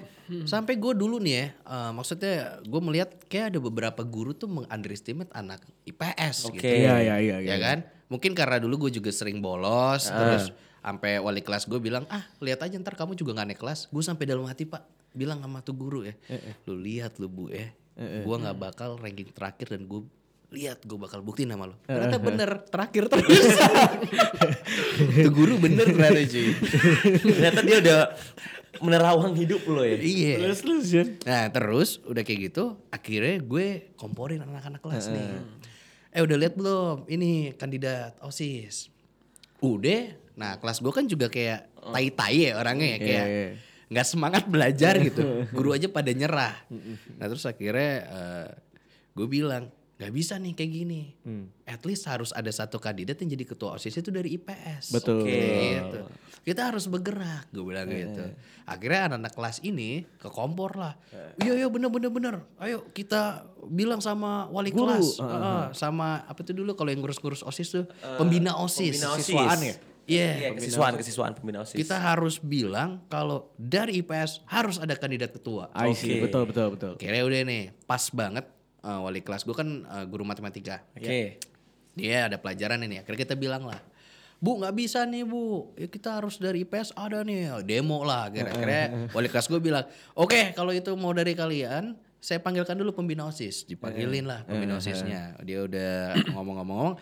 [0.46, 2.34] sampai gue dulu nih ya, eh, maksudnya
[2.66, 6.58] gue melihat kayak ada beberapa guru tuh meng-underestimate anak IPS Oke.
[6.58, 6.66] gitu.
[6.66, 7.36] Iya iya iya.
[7.46, 7.78] ya kan?
[8.10, 12.66] Mungkin karena dulu gue juga sering bolos, terus sampai wali kelas gue bilang, ah lihat
[12.66, 13.86] aja ntar kamu juga gak naik kelas.
[13.94, 14.82] Gue sampai dalam hati pak
[15.14, 16.14] bilang sama tuh guru ya,
[16.66, 20.02] lu lihat lu bu ya, gue nggak bakal ranking terakhir dan gue
[20.50, 21.78] lihat gue bakal buktiin sama lo.
[21.86, 23.30] Ternyata bener terakhir terus.
[25.26, 26.50] tuh guru bener ternyata cuy.
[27.22, 28.02] Ternyata dia udah
[28.82, 29.98] menerawang hidup lo ya.
[30.02, 30.36] Iya.
[30.42, 31.08] Terus terus Jan.
[31.22, 35.28] Nah terus udah kayak gitu akhirnya gue komporin anak-anak kelas nih.
[36.10, 38.90] Eh udah lihat belum ini kandidat OSIS?
[39.62, 40.18] Udah.
[40.34, 43.48] Nah kelas gue kan juga kayak tai-tai ya orangnya ya kayak iya.
[43.90, 45.22] nggak semangat belajar gitu.
[45.58, 46.58] Guru aja pada nyerah.
[47.22, 48.50] Nah terus akhirnya eh,
[49.14, 51.02] gue bilang nggak bisa nih kayak gini.
[51.68, 54.96] At least harus ada satu kandidat yang jadi ketua OSIS itu dari IPS.
[54.96, 55.28] Betul.
[55.28, 56.00] Gitu.
[56.40, 58.32] Kita harus bergerak, gue bilang gitu.
[58.64, 60.96] Akhirnya anak-anak kelas ini ke kompor lah.
[61.44, 62.36] Iya iya bener bener bener.
[62.64, 64.88] Ayo kita bilang sama wali Guru.
[64.88, 67.86] kelas, Heeh, sama apa tuh dulu kalau yang ngurus-ngurus osis tuh
[68.16, 69.04] pembina osis.
[69.04, 69.28] pembina OSIS.
[69.28, 69.76] Siswaan ya?
[70.10, 70.30] Iya.
[70.42, 71.76] Iya, kesiswaan, kesiswaan pembina OSIS.
[71.76, 75.70] Kita harus bilang kalau dari IPS harus ada kandidat ketua.
[75.76, 76.24] Oke.
[76.24, 76.92] Betul betul betul.
[76.96, 78.48] Akhirnya udah nih, pas banget
[78.84, 80.84] eh, wali kelas gue kan eh, guru matematika.
[80.96, 81.42] Oke.
[81.98, 83.02] Dia ada pelajaran ini.
[83.02, 83.82] Akhirnya kita bilang lah,
[84.40, 88.32] Bu nggak bisa nih bu, ya, kita harus dari IPS ada nih demo lah.
[88.32, 89.84] Akhirnya, wali kelas gue bilang,
[90.16, 93.68] oke kalau itu mau dari kalian, saya panggilkan dulu pembina osis.
[93.68, 95.36] Dipanggilin lah pembina osisnya.
[95.44, 96.96] Dia udah ngomong-ngomong,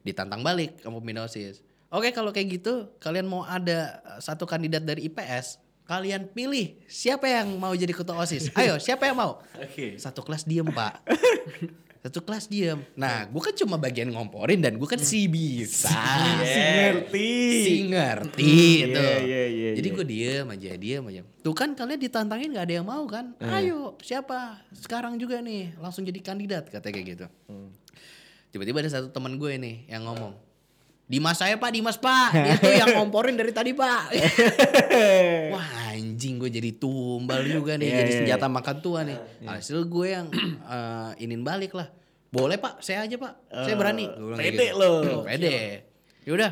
[0.00, 1.60] ditantang balik sama pembina osis.
[1.92, 7.24] Oke kalau kayak gitu, kalian mau ada eh, satu kandidat dari IPS, kalian pilih siapa
[7.24, 8.52] yang mau jadi ketua osis.
[8.60, 9.40] Ayo siapa yang mau?
[9.56, 9.96] Oke.
[9.96, 11.00] Satu kelas diem pak.
[12.04, 12.78] Satu kelas diem.
[12.94, 15.88] Nah gue kan cuma bagian ngomporin dan gue kan si bisa.
[16.44, 17.32] Si ngerti.
[17.64, 19.00] Si ngerti itu.
[19.00, 21.20] Iya, iya, iya, Jadi gue diem aja, diem aja.
[21.42, 23.32] Tuh kan kalian ditantangin gak ada yang mau kan?
[23.40, 24.60] Ayo siapa?
[24.76, 27.26] Sekarang juga nih langsung jadi kandidat katanya kayak gitu.
[28.52, 30.47] Tiba-tiba ada satu teman gue nih yang ngomong.
[31.08, 32.36] Dimas saya pak, Dimas pak.
[32.44, 34.12] Dia tuh yang ngomporin dari tadi pak.
[35.56, 37.88] Wah anjing gue jadi tumbal juga nih.
[37.88, 39.16] Iya, jadi iya, senjata makan tua nih.
[39.48, 40.28] Hasil gue yang
[40.76, 41.88] eh, inin balik lah.
[42.28, 43.40] Boleh pak, saya aja pak.
[43.48, 44.04] Saya berani.
[44.04, 44.76] Gua kayak pede gitu.
[44.76, 44.92] lo.
[45.24, 45.56] Pede.
[46.28, 46.50] Yaudah,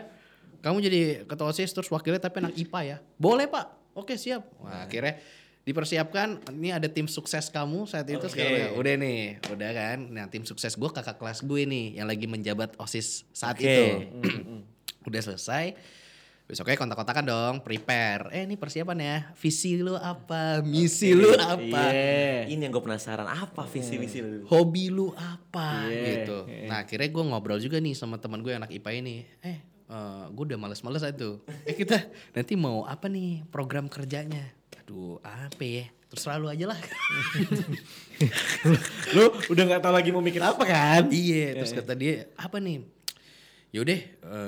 [0.65, 2.97] kamu jadi ketua OSIS terus wakilnya tapi anak IPA ya.
[3.21, 3.93] Boleh pak.
[3.93, 4.49] Oke siap.
[4.65, 5.21] Wah akhirnya
[5.67, 6.41] dipersiapkan.
[6.55, 8.79] Ini ada tim sukses kamu saat itu sekarang.
[8.79, 9.99] Udah nih, udah kan.
[10.15, 13.67] Nah tim sukses gue kakak kelas gue nih yang lagi menjabat OSIS saat Oke.
[13.67, 13.85] itu.
[15.11, 15.75] udah selesai.
[16.47, 18.31] Besoknya kontak-kontakan dong, prepare.
[18.31, 22.47] Eh ini persiapan ya, visi lu apa, misi lu apa, Iya.
[22.47, 24.47] Ini yang gue penasaran, apa visi misi lu?
[24.47, 26.39] hobi lu apa Iya, gitu.
[26.71, 29.27] Nah akhirnya gue ngobrol juga nih sama teman gue anak IPA ini.
[29.43, 29.59] Eh
[30.31, 31.43] gue udah males-males tuh.
[31.67, 31.99] Eh kita
[32.31, 34.55] nanti mau apa nih program kerjanya?
[34.83, 35.87] Aduh apa ya?
[36.07, 36.79] Terserah lu aja lah.
[39.17, 41.11] Lu udah nggak tahu lagi mau mikir apa kan?
[41.11, 42.87] iya terus kata dia apa nih?
[43.75, 44.01] Yaudah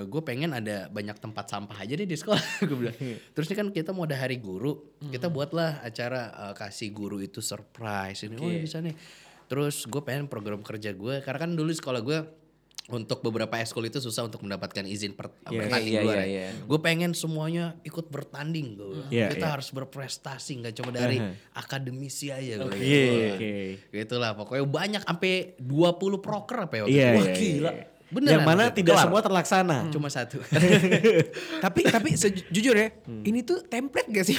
[0.06, 2.40] gue pengen ada banyak tempat sampah aja deh di sekolah.
[2.68, 2.94] gue bilang.
[3.34, 4.94] Terus ini kan kita mau ada hari guru.
[5.02, 8.24] Kita buatlah acara eh, kasih guru itu surprise.
[8.24, 8.94] Ini oh ya bisa nih.
[9.50, 11.14] Terus gue pengen program kerja gue.
[11.26, 12.18] Karena kan dulu sekolah gue
[12.88, 15.60] untuk beberapa ekskul itu susah untuk mendapatkan izin per, Yes.
[15.60, 16.26] bertanding Iya, luar iya, ya.
[16.26, 16.46] iya.
[16.64, 19.04] Gue pengen semuanya ikut bertanding gue.
[19.12, 19.52] Iya, Kita iya.
[19.52, 21.20] harus berprestasi nggak cuma dari
[21.52, 22.72] akademisi aja gue.
[22.74, 23.52] Iya, oke.
[23.92, 27.12] Gitulah pokoknya banyak sampai 20 proker apa ya waktu Iya, itu.
[27.14, 27.72] Wah iya, gila.
[27.72, 27.84] iya.
[28.08, 28.32] Beneran.
[28.32, 29.04] Yang mana tidak Kelar.
[29.04, 29.76] semua terlaksana.
[29.92, 30.40] Cuma satu.
[31.64, 32.88] tapi tapi sejujur ya,
[33.22, 34.38] ini tuh template gak sih?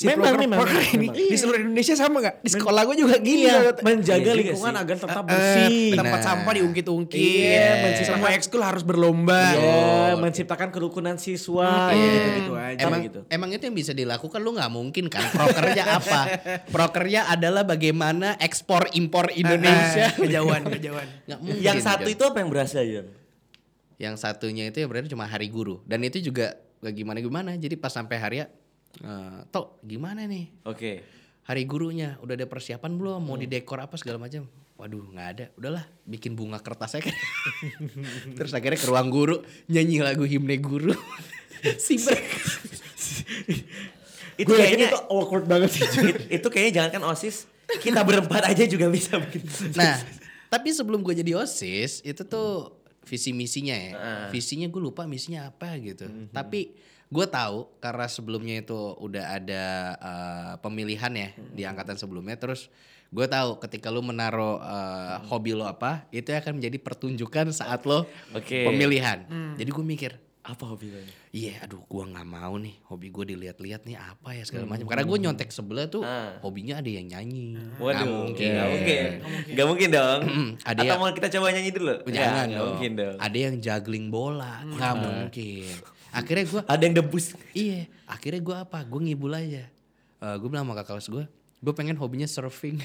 [0.00, 1.28] Si Memang, proker- memang, memang, ini memang.
[1.28, 2.40] di seluruh Indonesia sama gak?
[2.40, 3.44] Di sekolah gue juga gini.
[3.44, 4.80] Iya, menjaga Iya lingkungan sih.
[4.80, 5.88] agar tetap Eh, bersih.
[5.92, 6.24] tempat Benar.
[6.24, 7.20] sampah diungkit-ungkit.
[7.20, 9.42] Iya, menciptakan- Semua ekskul harus berlomba.
[9.52, 12.08] Iya, menciptakan kerukunan siswa, Iya.
[12.16, 13.20] gitu-gitu aja Emang, gitu.
[13.28, 15.20] emang itu yang bisa dilakukan lu nggak mungkin kan?
[15.28, 16.20] Prokernya apa?
[16.66, 20.08] Prokernya adalah bagaimana ekspor impor Indonesia.
[20.08, 21.06] Nah, kejauhan, kejauhan.
[21.60, 22.14] Yang satu Jon.
[22.16, 23.06] itu apa yang berhasil Jon?
[23.96, 27.52] yang satunya itu ya berarti cuma hari guru dan itu juga gak gimana gimana.
[27.52, 28.48] Jadi pas sampai hari ya,
[28.98, 30.50] eh, toh gimana nih?
[30.64, 31.02] Oke.
[31.44, 33.20] Hari gurunya udah ada persiapan belum?
[33.20, 34.46] Mau didekor apa segala macam?
[34.76, 35.44] Waduh nggak ada.
[35.54, 37.10] Udahlah bikin bunga kertas aja.
[38.38, 40.94] Terus akhirnya ke ruang guru nyanyi lagu himne guru.
[41.84, 42.00] si
[44.40, 45.84] Itu Gue yakin kayaknya itu awkward banget sih.
[45.84, 47.44] it- itu kayaknya jangan kan OSIS,
[47.76, 49.44] kita berempat aja juga bisa bikin.
[49.76, 50.00] Nah,
[50.48, 52.72] tapi sebelum gue jadi OSIS, itu tuh
[53.04, 53.92] visi misinya ya.
[54.32, 56.08] Visinya gue lupa misinya apa gitu.
[56.32, 56.72] Tapi
[57.10, 59.64] gue tahu karena sebelumnya itu udah ada
[59.96, 62.34] eh, pemilihan ya di angkatan sebelumnya.
[62.34, 62.70] Terus
[63.10, 68.06] gue tahu ketika lu menaruh eh, hobi lo apa, itu akan menjadi pertunjukan saat lo
[68.30, 68.62] Oke.
[68.64, 69.26] pemilihan.
[69.54, 70.96] Jadi gue mikir, Apa hobi lo?
[71.30, 74.88] Iya, aduh, gua nggak mau nih hobi gue dilihat-lihat nih apa ya segala macam.
[74.88, 76.40] Karena gue nyontek sebelah tuh, Ah.
[76.40, 77.60] hobinya ada yang nyanyi.
[77.60, 78.50] Nggak Waduh, mungkin.
[78.50, 79.04] Gak mungkin.
[79.52, 80.20] Gak mungkin dong.
[80.64, 81.94] Ada Atau yang- mau kita coba nyanyi dulu?
[82.02, 82.68] Jangan Ya, nggak dong.
[82.72, 83.16] mungkin dong.
[83.20, 85.74] Ada yang juggling bola, nggak mungkin.
[86.10, 87.32] Akhirnya gue, Ada yang debus.
[87.52, 87.86] iya.
[88.04, 88.82] Akhirnya gue apa?
[88.82, 89.64] Gue ngibul aja.
[90.20, 91.24] gue bilang sama kakak kelas gue,
[91.56, 92.76] gue pengen hobinya surfing.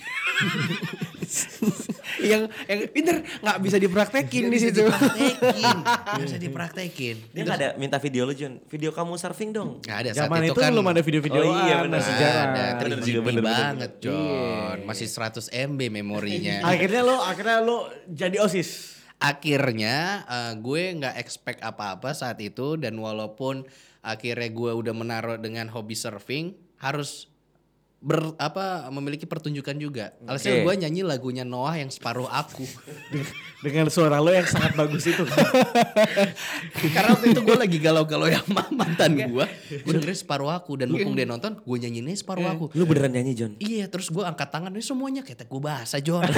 [2.23, 4.81] yang yang pinter nggak bisa dipraktekin di situ.
[4.81, 7.15] Dipraktekin, Nggak bisa dipraktekin.
[7.29, 8.61] Dia gak ada minta video lu Jun.
[8.63, 9.81] Video kamu surfing dong.
[9.81, 11.99] Nggak ada Zaman itu, itu kan belum ada video-video Oh iya, benar.
[11.99, 12.47] masih Nggak jarang.
[12.47, 14.77] ada, Bener 3 juga, GB bener, bener, banget, John.
[14.85, 16.55] Masih 100 MB memorinya.
[16.63, 18.94] Akhirnya lo akhirnya lo jadi OSIS.
[19.19, 23.63] Akhirnya eh, gue nggak expect apa-apa saat itu dan walaupun
[24.05, 27.31] akhirnya gue udah menaruh dengan hobi surfing harus
[28.05, 30.13] ber apa memiliki pertunjukan juga.
[30.29, 30.69] Alasan Oke.
[30.69, 32.61] gue nyanyi lagunya Noah yang separuh aku.
[33.65, 35.25] Dengan suara lo yang sangat bagus itu.
[36.93, 39.45] Karena waktu itu gue lagi galau-galau yang sama mantan gue.
[39.81, 42.65] Gue dengerin separuh aku dan mumpung dia nonton, gue nyanyiinnya separuh aku.
[42.77, 43.57] Lu beneran nyanyi John?
[43.57, 46.29] Iya terus gue angkat tangan ini semuanya kayak gue bahasa John.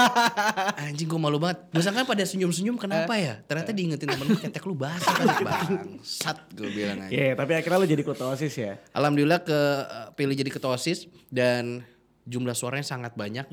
[0.80, 1.68] Anjing gue malu banget.
[1.76, 3.36] Gue sangka pada senyum-senyum kenapa ya?
[3.44, 7.12] Ternyata diingetin temen gue ketek lu bahasa kan bangsat gue bilang aja.
[7.12, 8.80] Iya, tapi akhirnya lo jadi ketua OSIS ya.
[8.96, 9.58] Alhamdulillah ke
[10.16, 10.85] pilih jadi ketua OSIS
[11.28, 11.82] dan
[12.22, 13.46] jumlah suaranya sangat banyak.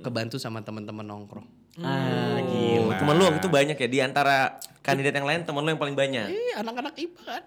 [0.00, 1.46] Kebantu sama teman-teman nongkrong.
[1.78, 2.40] Ah,
[2.78, 3.88] Oh, temen lu waktu itu banyak ya.
[3.88, 6.26] Di antara kandidat yang lain temen lu yang paling banyak.
[6.26, 7.42] Ih, anak-anak IPA kan.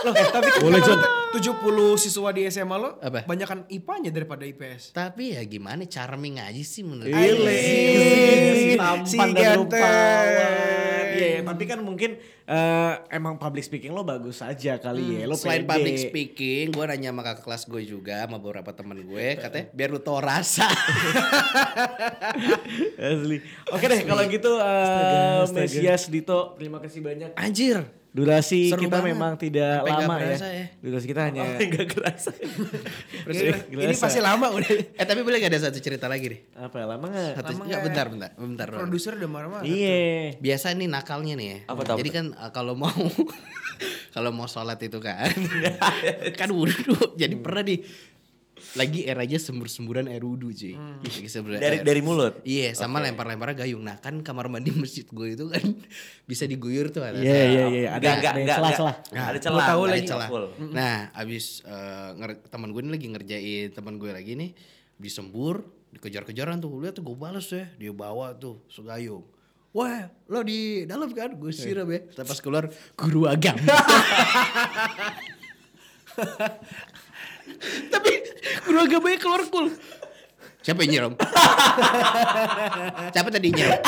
[0.00, 1.00] Loh, tapi kan Boleh, John.
[1.28, 1.60] 70
[1.98, 3.22] siswa di SMA lo Apa?
[3.22, 4.92] banyakan IPA-nya daripada IPS.
[4.92, 7.58] Tapi ya gimana charming aja sih menurut Ile,
[8.54, 9.58] Si tampan dan ganteng.
[9.60, 11.06] rupawan.
[11.08, 15.26] Iya, iya, tapi kan mungkin eh, emang public speaking lo bagus aja kali ya.
[15.26, 15.72] Lo Selain pede.
[15.74, 19.88] public speaking, gue nanya sama kakak kelas gue juga sama beberapa temen gue, katanya biar
[19.90, 20.64] lu tau rasa.
[22.98, 23.38] Asli.
[23.68, 27.30] Oke deh, kalau gitu eh, Mesias Dito, terima kasih banyak.
[27.34, 27.82] Anjir.
[28.08, 29.12] Durasi Seru kita banget.
[29.12, 30.36] memang tidak Sampai lama ya.
[30.40, 30.66] ya.
[30.80, 32.30] Durasi kita hanya Enggak kerasa.
[33.28, 34.70] Ini, ini pasti lama udah.
[34.96, 36.40] Eh tapi boleh gak ada satu cerita lagi deh?
[36.56, 37.32] apa ya lama nggak?
[37.36, 37.84] Satu, Lama nggak, nggak?
[37.84, 38.66] bentar, bentar, bentar.
[38.72, 39.64] Produser udah marah-marah.
[39.68, 40.40] Iya.
[40.40, 41.58] Biasa nih nakalnya nih ya.
[41.68, 42.88] Apa Jadi kan uh, kalau mau
[44.16, 45.28] kalau mau sholat itu kan
[46.40, 46.96] kan wudhu.
[47.14, 47.76] Jadi pernah di
[48.74, 50.74] lagi eranya sembur-semburan air wudhu cuy.
[50.74, 52.40] Lagi semburan Dari air- dari mulut.
[52.42, 53.80] Iya sama lempar-lempar gayung.
[53.80, 55.60] Nah kan kamar mandi masjid gue itu kan
[56.30, 57.16] bisa diguyur tuh ada.
[57.16, 57.88] Iya iya iya.
[57.92, 58.96] Ada Enggak enggak ada celah-celah.
[59.04, 59.24] enggak.
[59.24, 59.66] Ada Nah, celah.
[59.66, 60.28] tahu lagi celah.
[60.28, 60.46] full.
[60.68, 61.44] Nah, abis
[62.14, 64.50] nger- teman gue ini lagi ngerjain teman gue lagi nih
[64.94, 66.74] disembur, dikejar-kejaran tuh.
[66.76, 69.22] Lihat tuh gue balas ya, dia bawa tuh segayung.
[69.68, 71.32] Wah, lo di dalam kan?
[71.32, 72.00] Gue siram ya.
[72.02, 73.60] Tapi pas keluar guru agama.
[77.90, 78.10] Tapi
[78.66, 79.66] guru agamanya keluar kul.
[80.58, 81.12] Siapa yang nyiram?
[83.14, 83.78] Siapa tadi nyiram?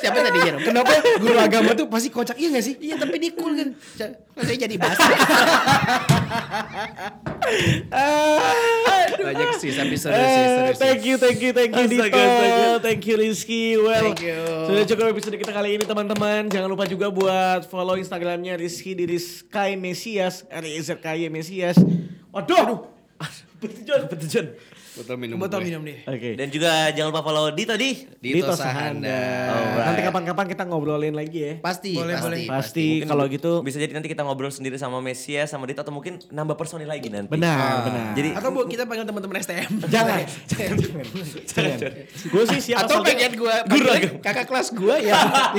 [0.00, 0.60] Siapa tadi nyiram?
[0.64, 2.74] Kenapa guru agama tuh pasti kocak iya gak sih?
[2.80, 3.68] Iya tapi dia cool kan.
[4.40, 5.04] Saya jadi bahasa.
[9.54, 10.76] Sih tapi Eh, sih.
[10.76, 12.10] thank you, thank you, thank you Dito,
[12.80, 13.76] thank you Rizky.
[13.76, 14.38] Well, Thank you.
[14.66, 16.46] sudah cukup episode kita kali ini teman-teman.
[16.46, 21.28] Jangan lupa juga buat follow Instagramnya Rizky di Rizky Mesias, R I Z K Y
[21.28, 21.78] Mesias.
[22.28, 22.90] Waduh,
[24.10, 24.46] Petujon.
[24.94, 25.42] Botol minum.
[25.42, 26.06] Botol minum deh.
[26.06, 26.38] Oke.
[26.38, 28.06] Dan juga jangan lupa follow Dito di.
[28.22, 29.10] Dito Sahanda.
[29.50, 29.86] Alright.
[29.90, 31.52] Nanti kapan-kapan kita ngobrolin lagi ya.
[31.58, 32.42] Pasti, Boleh, pasti, boleh.
[32.46, 35.90] Pasti Mungkin kalau gitu bisa jadi nanti kita ngobrol sendiri sama Mesia sama Dito atau
[35.90, 37.26] mungkin nambah personil lagi nanti.
[37.26, 38.14] benar, benar.
[38.14, 39.72] Jadi Atau bu kita panggil teman-teman STM.
[39.94, 40.76] jangan, jangan,
[41.42, 41.78] jangan.
[42.30, 43.54] Gue sih siapa Atau pengen gue
[44.22, 45.18] kakak kelas gue ya.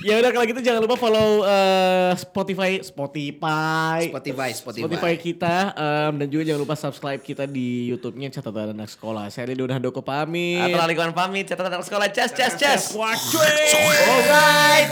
[0.00, 4.88] Ya udah kalau gitu jangan lupa follow eh, Spotify, Spotify, Spotify, Spotify.
[4.88, 9.28] Spotify kita em, dan juga jangan lupa subscribe kita di YouTube-nya catatan anak sekolah.
[9.28, 10.72] Saya Lido Handoko pamit.
[10.72, 12.96] Atau Alikuan pamit, catatan anak sekolah, cas, cas, cas.
[12.96, 14.88] Alright.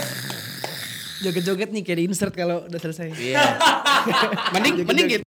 [1.25, 3.09] Joget-joget nih kayak di insert kalau udah selesai.
[3.17, 3.57] Iya.
[4.53, 5.28] mending mending gitu.